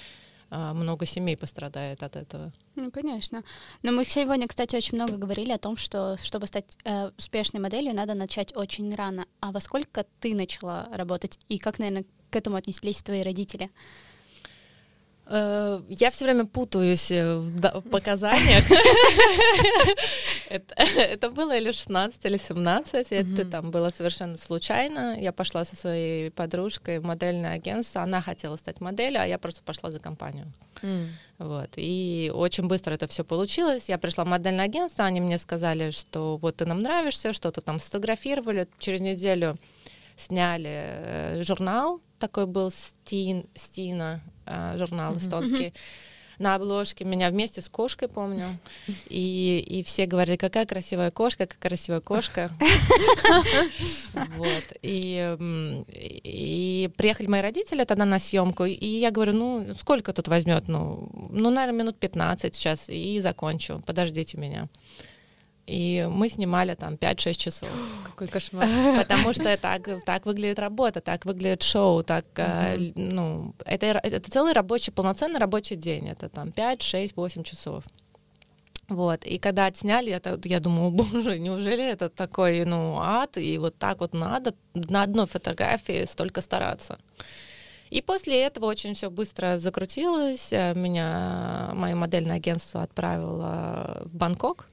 много 0.51 1.07
семей 1.07 1.37
пострадает 1.37 2.03
от 2.03 2.17
этого. 2.17 2.53
Ну, 2.75 2.91
конечно. 2.91 3.45
Но 3.83 3.93
мы 3.93 4.05
сегодня, 4.05 4.49
кстати, 4.49 4.77
очень 4.77 4.97
много 4.97 5.17
говорили 5.17 5.53
о 5.53 5.59
том, 5.59 5.77
что 5.77 6.17
чтобы 6.17 6.47
стать 6.47 6.77
э, 6.85 7.11
успешной 7.17 7.61
моделью, 7.61 7.95
надо 7.95 8.15
начать 8.15 8.57
очень 8.57 8.95
рано. 8.95 9.27
А 9.41 9.53
во 9.53 9.61
сколько 9.61 10.05
ты 10.21 10.35
начала 10.35 10.89
работать? 10.93 11.39
И 11.49 11.59
как, 11.59 11.79
наверное, 11.79 12.05
к 12.31 12.37
этому 12.37 12.57
отнеслись 12.57 13.03
твои 13.03 13.23
родители? 13.23 13.71
Э, 15.33 15.81
я 15.89 16.11
все 16.11 16.25
время 16.25 16.45
путаюсь 16.45 17.11
э, 17.13 17.37
в 17.37 17.81
показаниях. 17.91 18.65
Это 20.51 21.31
было 21.31 21.57
или 21.57 21.71
16, 21.71 22.25
или 22.25 22.37
17. 22.37 23.13
Это 23.13 23.45
там 23.45 23.71
было 23.71 23.91
совершенно 23.91 24.37
случайно. 24.37 25.17
Я 25.21 25.33
пошла 25.33 25.65
со 25.65 25.77
своей 25.77 26.31
подружкой 26.31 26.99
в 26.99 27.05
модельное 27.05 27.53
агентство. 27.53 28.03
Она 28.03 28.21
хотела 28.21 28.57
стать 28.57 28.81
моделью, 28.81 29.23
а 29.23 29.27
я 29.27 29.39
просто 29.39 29.63
пошла 29.63 29.91
за 29.91 30.01
компанию. 30.01 30.53
Вот. 31.39 31.71
И 31.77 32.31
очень 32.35 32.67
быстро 32.67 32.93
это 32.93 33.07
все 33.07 33.25
получилось. 33.25 33.89
Я 33.89 33.99
пришла 33.99 34.25
в 34.25 34.27
модельное 34.27 34.65
агентство, 34.65 35.05
они 35.05 35.21
мне 35.21 35.39
сказали, 35.39 35.91
что 35.91 36.37
вот 36.37 36.57
ты 36.57 36.67
нам 36.67 36.83
нравишься, 36.83 37.33
что-то 37.33 37.61
там 37.61 37.79
сфотографировали. 37.79 38.67
Через 38.79 39.01
неделю 39.01 39.57
сняли 40.17 40.71
э, 40.71 41.43
журнал, 41.43 42.01
такой 42.21 42.47
был 42.47 42.71
Стин, 42.71 43.45
Стина, 43.55 44.21
э, 44.47 44.77
журнал 44.79 45.17
эстонский. 45.17 45.73
На 46.39 46.55
обложке 46.55 47.05
меня 47.05 47.29
вместе 47.29 47.61
с 47.61 47.69
кошкой 47.69 48.09
помню. 48.09 48.47
И, 49.11 49.63
и 49.67 49.83
все 49.85 50.07
говорили, 50.07 50.37
какая 50.37 50.65
красивая 50.65 51.11
кошка, 51.11 51.47
какая 51.47 51.71
красивая 51.71 52.01
кошка. 52.01 52.51
Вот. 54.15 54.65
И, 54.83 55.37
и 56.25 56.91
приехали 56.97 57.27
мои 57.27 57.43
родители 57.43 57.85
тогда 57.85 58.05
на 58.05 58.19
съемку, 58.19 58.65
и 58.65 58.87
я 58.87 59.11
говорю, 59.11 59.35
ну, 59.35 59.75
сколько 59.79 60.13
тут 60.13 60.29
возьмет? 60.29 60.65
Ну, 60.67 61.11
ну, 61.31 61.51
наверное, 61.51 61.81
минут 61.81 61.99
15 61.99 62.55
сейчас, 62.55 62.89
и 62.89 63.21
закончу. 63.21 63.83
Подождите 63.87 64.39
меня. 64.39 64.69
И 65.71 66.09
мы 66.11 66.29
снимали 66.29 66.75
там 66.75 66.95
5-6 66.95 67.35
часов. 67.35 67.69
Какой 68.05 68.27
кошмар. 68.35 68.67
Потому 68.99 69.33
что 69.33 69.57
так, 69.61 69.89
так 70.05 70.27
выглядит 70.27 70.59
работа, 70.59 71.01
так 71.01 71.25
выглядит 71.25 71.63
шоу, 71.63 72.03
так, 72.03 72.25
mm-hmm. 72.35 72.93
ну, 72.97 73.55
это, 73.65 73.87
это 74.03 74.31
целый 74.31 74.53
рабочий, 74.53 74.91
полноценный 74.91 75.39
рабочий 75.39 75.77
день. 75.77 76.09
Это 76.09 76.29
там 76.29 76.51
5, 76.51 76.83
6, 76.83 77.17
8 77.17 77.43
часов. 77.45 77.85
Вот, 78.89 79.25
и 79.25 79.39
когда 79.39 79.67
отсняли, 79.67 80.13
это, 80.13 80.41
я 80.45 80.59
думаю, 80.59 80.91
боже, 81.13 81.39
неужели 81.39 81.89
это 81.89 82.09
такой, 82.09 82.65
ну, 82.65 82.99
ад, 82.99 83.37
и 83.37 83.57
вот 83.59 83.79
так 83.79 84.01
вот 84.01 84.13
надо 84.13 84.55
на 84.75 85.05
одной 85.05 85.27
фотографии 85.27 86.05
столько 86.05 86.41
стараться. 86.41 86.99
И 87.91 88.03
после 88.03 88.43
этого 88.43 88.67
очень 88.67 88.95
все 88.95 89.09
быстро 89.11 89.57
закрутилось. 89.57 90.53
Меня 90.53 91.71
мое 91.75 91.95
модельное 91.95 92.37
агентство 92.37 92.83
отправило 92.83 94.03
в 94.05 94.17
Бангкок 94.17 94.69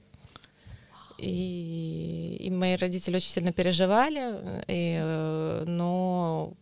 И, 1.18 2.38
и 2.40 2.50
мои 2.52 2.76
родители 2.76 3.16
очень 3.16 3.32
сильно 3.32 3.52
переживали, 3.52 4.64
и, 4.68 5.00
э, 5.02 5.64
но 5.66 6.54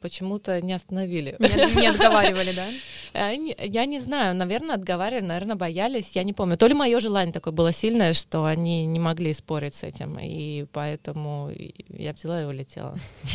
почему-то 0.00 0.60
не 0.60 0.72
остановили. 0.72 1.36
Не, 1.38 1.80
не 1.80 1.86
отговаривали, 1.86 2.52
да? 2.52 2.68
Они, 3.12 3.54
я 3.58 3.84
не 3.84 4.00
знаю, 4.00 4.34
наверное, 4.34 4.76
отговаривали, 4.76 5.24
наверное, 5.24 5.56
боялись, 5.56 6.12
я 6.14 6.24
не 6.24 6.32
помню. 6.32 6.56
То 6.56 6.66
ли 6.66 6.74
мое 6.74 6.98
желание 7.00 7.32
такое 7.32 7.52
было 7.52 7.72
сильное, 7.72 8.12
что 8.14 8.46
они 8.46 8.86
не 8.86 8.98
могли 8.98 9.32
спорить 9.34 9.74
с 9.74 9.82
этим, 9.82 10.18
и 10.18 10.64
поэтому 10.72 11.50
я 11.88 12.12
взяла 12.12 12.42
и 12.42 12.44
улетела. 12.44 12.96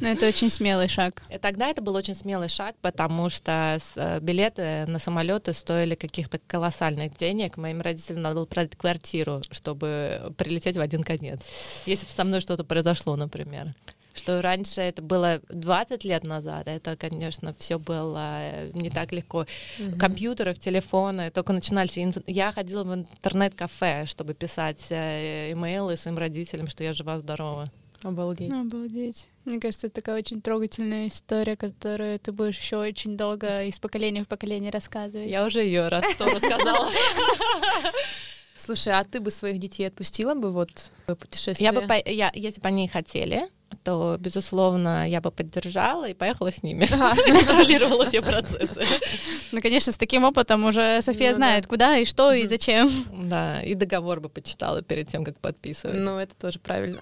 Ну, 0.00 0.08
это 0.08 0.26
очень 0.26 0.50
смелый 0.50 0.88
шаг. 0.88 1.22
И 1.32 1.38
тогда 1.38 1.68
это 1.68 1.80
был 1.80 1.94
очень 1.94 2.16
смелый 2.16 2.48
шаг, 2.48 2.74
потому 2.80 3.30
что 3.30 3.78
э, 3.94 4.18
билеты 4.20 4.84
на 4.86 4.98
самолеты 4.98 5.52
стоили 5.52 5.94
каких-то 5.94 6.40
колоссальных 6.44 7.16
денег. 7.16 7.56
Моим 7.56 7.80
родителям 7.80 8.22
надо 8.22 8.34
было 8.34 8.46
продать 8.46 8.74
квартиру, 8.74 9.42
чтобы 9.52 10.34
прилететь 10.36 10.76
в 10.76 10.80
один 10.80 11.04
конец. 11.04 11.42
Если 11.86 12.04
бы 12.04 12.12
со 12.12 12.24
мной 12.24 12.40
что-то 12.40 12.64
произошло, 12.64 13.14
например 13.14 13.74
что 14.14 14.42
раньше 14.42 14.80
это 14.80 15.02
было 15.02 15.40
20 15.48 16.04
лет 16.04 16.24
назад, 16.24 16.68
это, 16.68 16.96
конечно, 16.96 17.54
все 17.58 17.78
было 17.78 18.38
э, 18.40 18.70
не 18.74 18.90
так 18.90 19.12
легко. 19.12 19.46
Mm-hmm. 19.78 19.98
Компьютеры, 19.98 20.54
телефоны 20.54 21.30
только 21.30 21.52
начинались. 21.52 21.98
Я 22.26 22.52
ходила 22.52 22.84
в 22.84 22.94
интернет-кафе, 22.94 24.04
чтобы 24.06 24.34
писать 24.34 24.86
э, 24.90 25.52
имейлы 25.52 25.96
своим 25.96 26.18
родителям, 26.18 26.68
что 26.68 26.84
я 26.84 26.92
жива-здорова. 26.92 27.70
Обалдеть. 28.04 28.52
Обалдеть. 28.52 29.28
Мне 29.44 29.60
кажется, 29.60 29.86
это 29.86 29.96
такая 29.96 30.18
очень 30.18 30.40
трогательная 30.40 31.08
история, 31.08 31.56
которую 31.56 32.18
ты 32.18 32.32
будешь 32.32 32.58
еще 32.58 32.76
очень 32.76 33.16
долго 33.16 33.64
из 33.64 33.78
поколения 33.78 34.24
в 34.24 34.28
поколение 34.28 34.70
рассказывать. 34.70 35.28
Я 35.28 35.46
уже 35.46 35.60
ее 35.60 35.88
раз 35.88 36.04
то 36.18 36.26
рассказала. 36.26 36.90
Слушай, 38.56 38.92
а 38.94 39.04
ты 39.04 39.20
бы 39.20 39.30
своих 39.30 39.58
детей 39.58 39.86
отпустила 39.86 40.34
бы 40.34 40.52
вот 40.52 40.90
в 41.06 41.14
путешествие? 41.14 41.64
Я 41.64 41.72
бы, 41.72 41.84
я, 42.06 42.30
если 42.34 42.60
бы 42.60 42.68
они 42.68 42.86
хотели, 42.86 43.48
то, 43.84 44.16
безусловно, 44.18 45.08
я 45.08 45.20
бы 45.20 45.30
поддержала 45.30 46.08
и 46.08 46.14
поехала 46.14 46.50
с 46.50 46.62
ними. 46.62 46.86
Контролировала 47.46 48.06
все 48.06 48.22
процессы. 48.22 48.84
Ну, 49.50 49.60
конечно, 49.60 49.92
с 49.92 49.98
таким 49.98 50.24
опытом 50.24 50.64
уже 50.64 51.00
София 51.02 51.30
ну 51.30 51.36
знает, 51.36 51.66
куда 51.66 51.96
и 51.96 52.04
что 52.04 52.32
и 52.32 52.46
зачем. 52.46 52.90
Да, 53.12 53.62
и 53.62 53.74
договор 53.74 54.20
бы 54.20 54.28
почитала 54.28 54.82
перед 54.82 55.08
тем, 55.08 55.24
как 55.24 55.38
подписывать. 55.38 55.98
Ну, 55.98 56.18
это 56.18 56.34
тоже 56.34 56.58
правильно. 56.58 57.00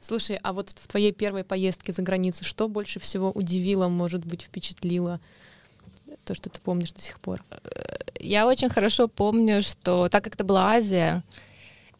Слушай, 0.00 0.38
а 0.42 0.52
вот 0.52 0.70
в 0.70 0.88
твоей 0.88 1.12
первой 1.12 1.44
поездке 1.44 1.92
за 1.92 2.02
границу 2.02 2.44
что 2.44 2.68
больше 2.68 3.00
всего 3.00 3.30
удивило, 3.30 3.88
может 3.88 4.24
быть, 4.24 4.42
впечатлило? 4.42 5.20
То, 6.24 6.34
что 6.34 6.50
ты 6.50 6.60
помнишь 6.60 6.92
до 6.92 7.00
сих 7.00 7.20
пор. 7.20 7.42
Я 8.18 8.46
очень 8.46 8.68
хорошо 8.68 9.08
помню, 9.08 9.62
что 9.62 10.08
так 10.08 10.24
как 10.24 10.34
это 10.34 10.44
была 10.44 10.72
Азия, 10.72 11.22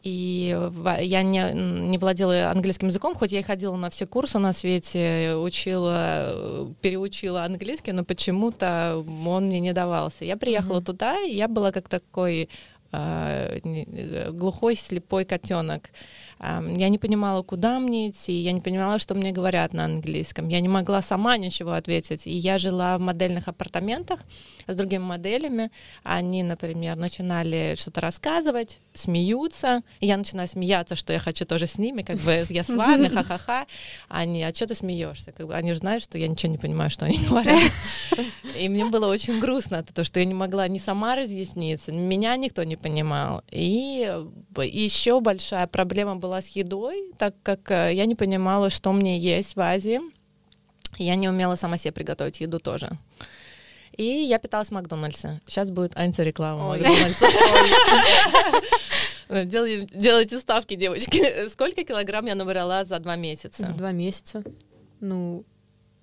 и 0.01 0.57
я 1.01 1.23
не, 1.23 1.51
не 1.53 1.97
владела 1.97 2.51
английским 2.51 2.87
языком, 2.87 3.15
хоть 3.15 3.33
я 3.33 3.39
и 3.39 3.43
ходила 3.43 3.75
на 3.75 3.89
все 3.89 4.07
курсы 4.07 4.39
на 4.39 4.53
свете, 4.53 5.35
учила, 5.35 6.73
переучила 6.81 7.43
английский, 7.43 7.91
но 7.91 8.05
почему-то 8.05 9.03
он 9.25 9.47
мне 9.47 9.59
не 9.59 9.73
давался. 9.73 10.23
Я 10.23 10.37
приехала 10.37 10.79
mm-hmm. 10.79 10.85
туда, 10.85 11.21
и 11.21 11.35
я 11.35 11.49
была 11.49 11.71
как 11.71 11.89
такой 11.89 12.49
э, 12.93 14.29
глухой, 14.31 14.75
слепой 14.75 15.25
котенок. 15.25 15.89
Я 16.39 16.89
не 16.89 16.97
понимала, 16.97 17.43
куда 17.43 17.79
мне 17.79 18.09
идти, 18.09 18.31
я 18.31 18.53
не 18.53 18.61
понимала, 18.61 18.97
что 18.97 19.13
мне 19.13 19.31
говорят 19.31 19.73
на 19.73 19.85
английском. 19.85 20.47
Я 20.47 20.61
не 20.61 20.69
могла 20.69 21.01
сама 21.01 21.37
ничего 21.37 21.73
ответить. 21.73 22.27
И 22.27 22.31
я 22.31 22.57
жила 22.57 22.97
в 22.97 23.01
модельных 23.01 23.49
апартаментах 23.49 24.21
с 24.65 24.75
другими 24.75 25.03
моделями. 25.03 25.69
Они, 26.03 26.43
например, 26.43 26.95
начинали 26.95 27.75
что-то 27.75 27.99
рассказывать, 27.99 28.79
смеются. 28.93 29.81
И 29.99 30.07
я 30.07 30.15
начинаю 30.15 30.47
смеяться, 30.47 30.95
что 30.95 31.11
я 31.11 31.19
хочу 31.19 31.45
тоже 31.45 31.67
с 31.67 31.77
ними, 31.77 32.03
как 32.03 32.17
бы 32.17 32.45
я 32.49 32.63
с 32.63 32.69
вами, 32.69 33.09
ха-ха-ха. 33.09 33.67
Они, 34.07 34.41
а 34.43 34.53
что 34.53 34.67
ты 34.67 34.75
смеешься? 34.75 35.33
Как 35.33 35.45
бы, 35.45 35.53
они 35.53 35.73
же 35.73 35.79
знают, 35.79 36.03
что 36.03 36.17
я 36.17 36.27
ничего 36.27 36.51
не 36.51 36.57
понимаю, 36.57 36.89
что 36.89 37.05
они 37.05 37.17
говорят. 37.29 37.71
И 38.57 38.69
мне 38.69 38.85
было 38.85 39.07
очень 39.07 39.39
грустно 39.39 39.83
того, 39.83 40.05
что 40.05 40.19
я 40.19 40.25
не 40.25 40.33
могла 40.33 40.67
ни 40.67 40.77
сама 40.77 41.15
разъясниться, 41.15 41.91
меня 41.91 42.35
никто 42.37 42.63
не 42.63 42.75
понимал. 42.75 43.43
И 43.51 44.09
еще 44.57 45.19
большая 45.19 45.67
проблема 45.67 46.15
была 46.15 46.28
была 46.29 46.41
с 46.41 46.47
едой, 46.49 47.11
так 47.17 47.33
как 47.41 47.71
э, 47.71 47.91
я 47.93 48.05
не 48.05 48.13
понимала, 48.13 48.69
что 48.69 48.91
мне 48.91 49.17
есть 49.17 49.55
в 49.55 49.59
Азии. 49.59 49.99
Я 50.99 51.15
не 51.15 51.27
умела 51.27 51.55
сама 51.55 51.77
себе 51.77 51.91
приготовить 51.91 52.39
еду 52.39 52.59
тоже. 52.59 52.89
И 53.97 54.03
я 54.03 54.37
питалась 54.37 54.69
в 54.69 54.71
Макдональдсе. 54.71 55.41
Сейчас 55.47 55.71
будет 55.71 55.97
антиреклама 55.97 56.67
Макдональдса. 56.67 57.25
Делайте 59.45 60.39
ставки, 60.39 60.75
девочки. 60.75 61.49
Сколько 61.49 61.83
килограмм 61.83 62.27
я 62.27 62.35
набрала 62.35 62.85
за 62.85 62.99
два 62.99 63.15
месяца? 63.15 63.65
За 63.65 63.73
два 63.73 63.91
месяца? 63.91 64.43
Ну, 64.99 65.43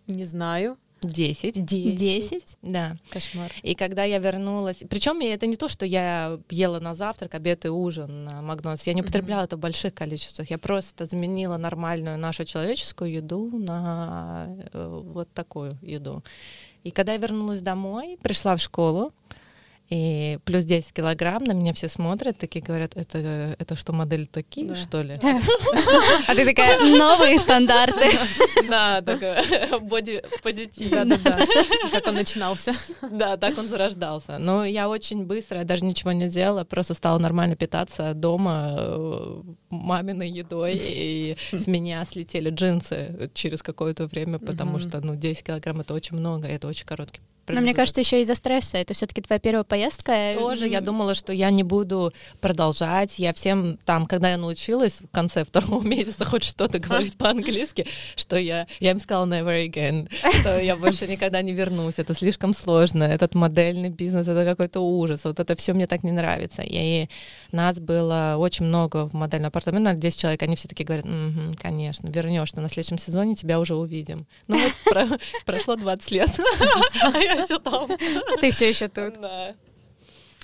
не 0.08 0.24
знаю. 0.24 0.76
Десять. 1.02 1.64
Десять? 1.64 2.56
Да. 2.62 2.96
Кошмар. 3.10 3.52
И 3.62 3.74
когда 3.74 4.04
я 4.04 4.18
вернулась... 4.18 4.82
Причем 4.88 5.20
это 5.20 5.46
не 5.46 5.56
то, 5.56 5.68
что 5.68 5.84
я 5.84 6.38
ела 6.50 6.80
на 6.80 6.94
завтрак, 6.94 7.34
обед 7.34 7.66
и 7.66 7.68
ужин 7.68 8.24
на 8.24 8.42
Макдональдс. 8.42 8.86
Я 8.86 8.94
не 8.94 9.02
употребляла 9.02 9.42
mm-hmm. 9.42 9.44
это 9.44 9.56
в 9.56 9.60
больших 9.60 9.94
количествах. 9.94 10.50
Я 10.50 10.58
просто 10.58 11.04
заменила 11.04 11.58
нормальную 11.58 12.18
нашу 12.18 12.44
человеческую 12.44 13.12
еду 13.12 13.50
на 13.52 14.48
э, 14.72 15.02
вот 15.04 15.30
такую 15.32 15.78
еду. 15.82 16.24
И 16.82 16.90
когда 16.90 17.12
я 17.12 17.18
вернулась 17.18 17.60
домой, 17.60 18.18
пришла 18.22 18.56
в 18.56 18.60
школу, 18.60 19.12
и 19.88 20.38
плюс 20.44 20.64
10 20.64 20.92
килограмм, 20.92 21.44
на 21.44 21.52
меня 21.52 21.72
все 21.72 21.88
смотрят, 21.88 22.36
такие 22.36 22.64
говорят, 22.64 22.96
это, 22.96 23.54
это 23.58 23.76
что, 23.76 23.92
модель 23.92 24.26
такие, 24.26 24.68
да. 24.68 24.74
что 24.74 25.02
ли? 25.02 25.18
А 26.26 26.34
ты 26.34 26.44
такая, 26.44 26.80
новые 26.80 27.38
стандарты. 27.38 28.18
Да, 28.68 29.00
такой 29.02 29.36
боди-позитив. 29.80 30.90
Да-да-да, 30.90 31.38
как 31.92 32.06
он 32.08 32.14
начинался. 32.14 32.72
Да, 33.10 33.36
так 33.36 33.56
он 33.58 33.68
зарождался. 33.68 34.38
Но 34.38 34.64
я 34.64 34.88
очень 34.88 35.24
быстро, 35.24 35.58
я 35.58 35.64
даже 35.64 35.84
ничего 35.84 36.10
не 36.12 36.28
делала, 36.28 36.64
просто 36.64 36.94
стала 36.94 37.18
нормально 37.18 37.54
питаться 37.54 38.12
дома 38.14 38.74
э, 38.76 39.42
маминой 39.70 40.28
едой, 40.28 40.80
и 40.82 41.36
с 41.52 41.66
меня 41.68 42.04
слетели 42.10 42.50
джинсы 42.50 43.30
через 43.34 43.62
какое-то 43.62 44.06
время, 44.06 44.38
потому 44.38 44.80
что, 44.80 45.00
ну, 45.04 45.14
10 45.14 45.44
килограмм— 45.44 45.80
это 45.82 45.94
очень 45.94 46.16
много, 46.16 46.48
это 46.48 46.66
очень 46.66 46.86
короткий 46.86 47.20
но 47.48 47.60
мне 47.60 47.74
кажется, 47.74 48.00
еще 48.00 48.20
из-за 48.22 48.34
стресса. 48.34 48.78
Это 48.78 48.94
все-таки 48.94 49.22
твоя 49.22 49.38
первая 49.38 49.64
поездка. 49.64 50.34
Тоже 50.38 50.66
я 50.66 50.80
думала, 50.80 51.14
что 51.14 51.32
я 51.32 51.50
не 51.50 51.62
буду 51.62 52.12
продолжать. 52.40 53.18
Я 53.18 53.32
всем 53.32 53.78
там, 53.84 54.06
когда 54.06 54.30
я 54.30 54.36
научилась 54.36 55.00
в 55.00 55.08
конце 55.08 55.44
второго 55.44 55.82
месяца 55.86 56.24
хоть 56.24 56.44
что-то 56.44 56.78
говорить 56.78 57.16
по-английски, 57.18 57.86
что 58.16 58.36
я, 58.36 58.66
я 58.80 58.90
им 58.90 59.00
сказала 59.00 59.26
never 59.26 59.66
again, 59.66 60.08
что 60.40 60.58
я 60.58 60.76
больше 60.76 61.06
никогда 61.06 61.42
не 61.42 61.52
вернусь. 61.52 61.94
Это 61.98 62.14
слишком 62.14 62.54
сложно. 62.54 63.04
Этот 63.04 63.34
модельный 63.34 63.90
бизнес, 63.90 64.26
это 64.26 64.44
какой-то 64.44 64.80
ужас. 64.80 65.24
Вот 65.24 65.38
это 65.40 65.54
все 65.56 65.72
мне 65.72 65.86
так 65.86 66.02
не 66.02 66.12
нравится. 66.12 66.62
И 66.64 67.08
нас 67.52 67.78
было 67.78 68.36
очень 68.38 68.66
много 68.66 69.08
в 69.08 69.12
модельном 69.12 69.48
апартаменте, 69.48 69.94
10 70.00 70.20
человек. 70.20 70.42
Они 70.42 70.56
все 70.56 70.68
таки 70.68 70.84
говорят, 70.84 71.06
угу, 71.06 71.54
конечно, 71.60 72.08
вернешься 72.08 72.60
на 72.60 72.68
следующем 72.68 72.98
сезоне, 72.98 73.34
тебя 73.34 73.60
уже 73.60 73.74
увидим. 73.74 74.26
Ну 74.48 74.58
вот 74.58 75.20
прошло 75.44 75.76
20 75.76 76.10
лет, 76.10 76.30
а 77.02 77.18
я 77.18 77.35
все 77.44 77.58
там. 77.58 77.90
А 77.90 78.40
ты 78.40 78.50
все 78.50 78.68
еще 78.68 78.88
тут. 78.88 79.20
Да. 79.20 79.54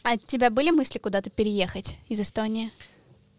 А 0.03 0.15
у 0.15 0.17
тебя 0.17 0.51
были 0.51 0.71
мысли 0.71 0.99
куда-то 0.99 1.31
переехать 1.31 1.97
из 2.09 2.21
Эстонии? 2.21 2.71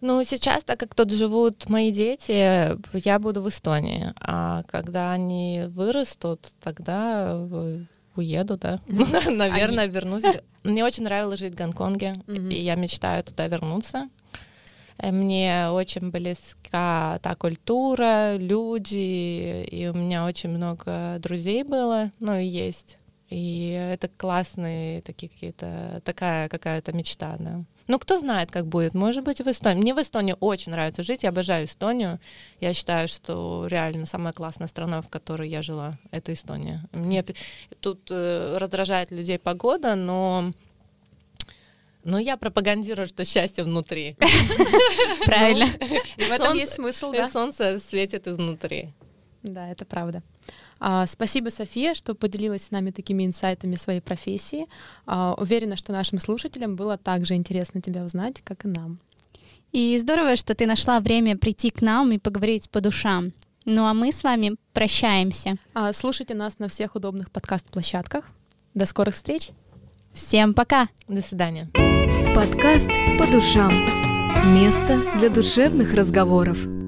Ну, 0.02 0.24
сейчас, 0.24 0.64
так 0.64 0.80
как 0.80 0.96
тут 0.96 1.12
живут 1.12 1.70
мои 1.70 1.92
дети, 1.92 2.78
я 2.94 3.20
буду 3.20 3.42
в 3.42 3.50
Эстонии. 3.50 4.14
А 4.20 4.64
когда 4.64 5.14
они 5.14 5.64
вырастут, 5.70 6.54
тогда 6.60 7.40
уеду, 8.16 8.58
да. 8.58 8.80
Наверное, 8.88 9.88
вернусь. 9.88 10.24
Мне 10.64 10.84
очень 10.84 11.04
нравилось 11.04 11.40
жить 11.40 11.54
в 11.54 11.58
Гонконге, 11.58 12.14
и 12.28 12.62
я 12.62 12.76
мечтаю 12.76 13.24
туда 13.24 13.48
вернуться. 13.48 14.10
Э, 14.98 15.12
мне 15.12 15.70
очень 15.70 16.12
близка 16.12 17.20
та 17.22 17.36
культура, 17.36 18.36
люди, 18.38 19.64
и 19.64 19.88
у 19.88 19.94
меня 19.94 20.26
очень 20.26 20.50
много 20.50 21.18
друзей 21.20 21.64
было, 21.64 22.12
ну 22.20 22.36
и 22.36 22.46
есть. 22.46 22.98
И 23.34 23.72
это 23.72 24.10
классные 24.10 25.02
такие 25.02 25.28
какие-то, 25.28 26.02
такая 26.06 26.48
какая-то 26.50 26.94
мечта, 26.94 27.36
да. 27.40 27.62
Ну, 27.88 27.98
кто 27.98 28.20
знает, 28.20 28.52
как 28.52 28.68
будет. 28.68 28.94
Может 28.94 29.24
быть, 29.24 29.42
в 29.42 29.48
Эстонии. 29.48 29.82
Мне 29.82 29.96
в 29.96 30.00
Эстонии 30.00 30.36
очень 30.40 30.72
нравится 30.72 31.02
жить. 31.02 31.24
Я 31.24 31.30
обожаю 31.30 31.66
Эстонию. 31.66 32.20
Я 32.62 32.76
считаю, 32.76 33.08
что 33.08 33.66
реально 33.68 34.06
самая 34.06 34.34
классная 34.34 34.68
страна, 34.68 35.02
в 35.02 35.10
которой 35.10 35.50
я 35.50 35.64
жила, 35.64 35.98
это 36.12 36.32
Эстония. 36.32 36.84
Мне 36.92 37.26
тут 37.80 38.08
э, 38.12 38.58
раздражает 38.60 39.10
людей 39.10 39.40
погода, 39.40 39.96
но 39.96 40.52
но 42.04 42.20
я 42.20 42.38
пропагандирую, 42.38 43.08
что 43.08 43.26
счастье 43.26 43.64
внутри. 43.64 44.16
Правильно. 45.26 45.66
В 46.18 46.32
этом 46.32 46.56
есть 46.56 46.74
смысл, 46.74 47.12
да? 47.12 47.28
Солнце 47.28 47.80
светит 47.80 48.28
изнутри. 48.28 48.90
Да, 49.42 49.70
это 49.70 49.86
правда. 49.86 50.22
А, 50.86 51.08
спасибо, 51.08 51.48
София, 51.50 51.94
что 51.94 52.14
поделилась 52.14 52.64
с 52.64 52.72
нами 52.72 52.92
такими 52.92 53.26
инсайтами 53.26 53.78
своей 53.78 54.02
профессии. 54.02 54.68
А, 55.06 55.34
уверена, 55.38 55.78
что 55.78 55.94
нашим 55.94 56.20
слушателям 56.20 56.76
было 56.76 56.98
так 56.98 57.26
же 57.26 57.36
интересно 57.36 57.82
тебя 57.82 58.04
узнать, 58.04 58.42
как 58.44 58.66
и 58.66 58.68
нам. 58.68 59.00
И 59.72 59.98
здорово, 59.98 60.36
что 60.36 60.54
ты 60.56 60.66
нашла 60.66 61.00
время 61.00 61.38
прийти 61.38 61.70
к 61.70 61.82
нам 61.82 62.12
и 62.12 62.18
поговорить 62.18 62.70
по 62.70 62.82
душам. 62.82 63.32
Ну 63.64 63.86
а 63.86 63.94
мы 63.94 64.12
с 64.12 64.24
вами 64.26 64.58
прощаемся. 64.74 65.56
А, 65.74 65.94
слушайте 65.94 66.34
нас 66.36 66.60
на 66.60 66.68
всех 66.68 66.96
удобных 66.96 67.32
подкаст-площадках. 67.32 68.26
До 68.74 68.86
скорых 68.86 69.16
встреч. 69.16 69.52
Всем 70.12 70.54
пока. 70.54 70.90
До 71.08 71.22
свидания. 71.22 71.70
Подкаст 72.36 72.90
по 73.18 73.26
душам. 73.28 73.72
Место 74.54 75.00
для 75.18 75.30
душевных 75.30 75.94
разговоров. 75.94 76.83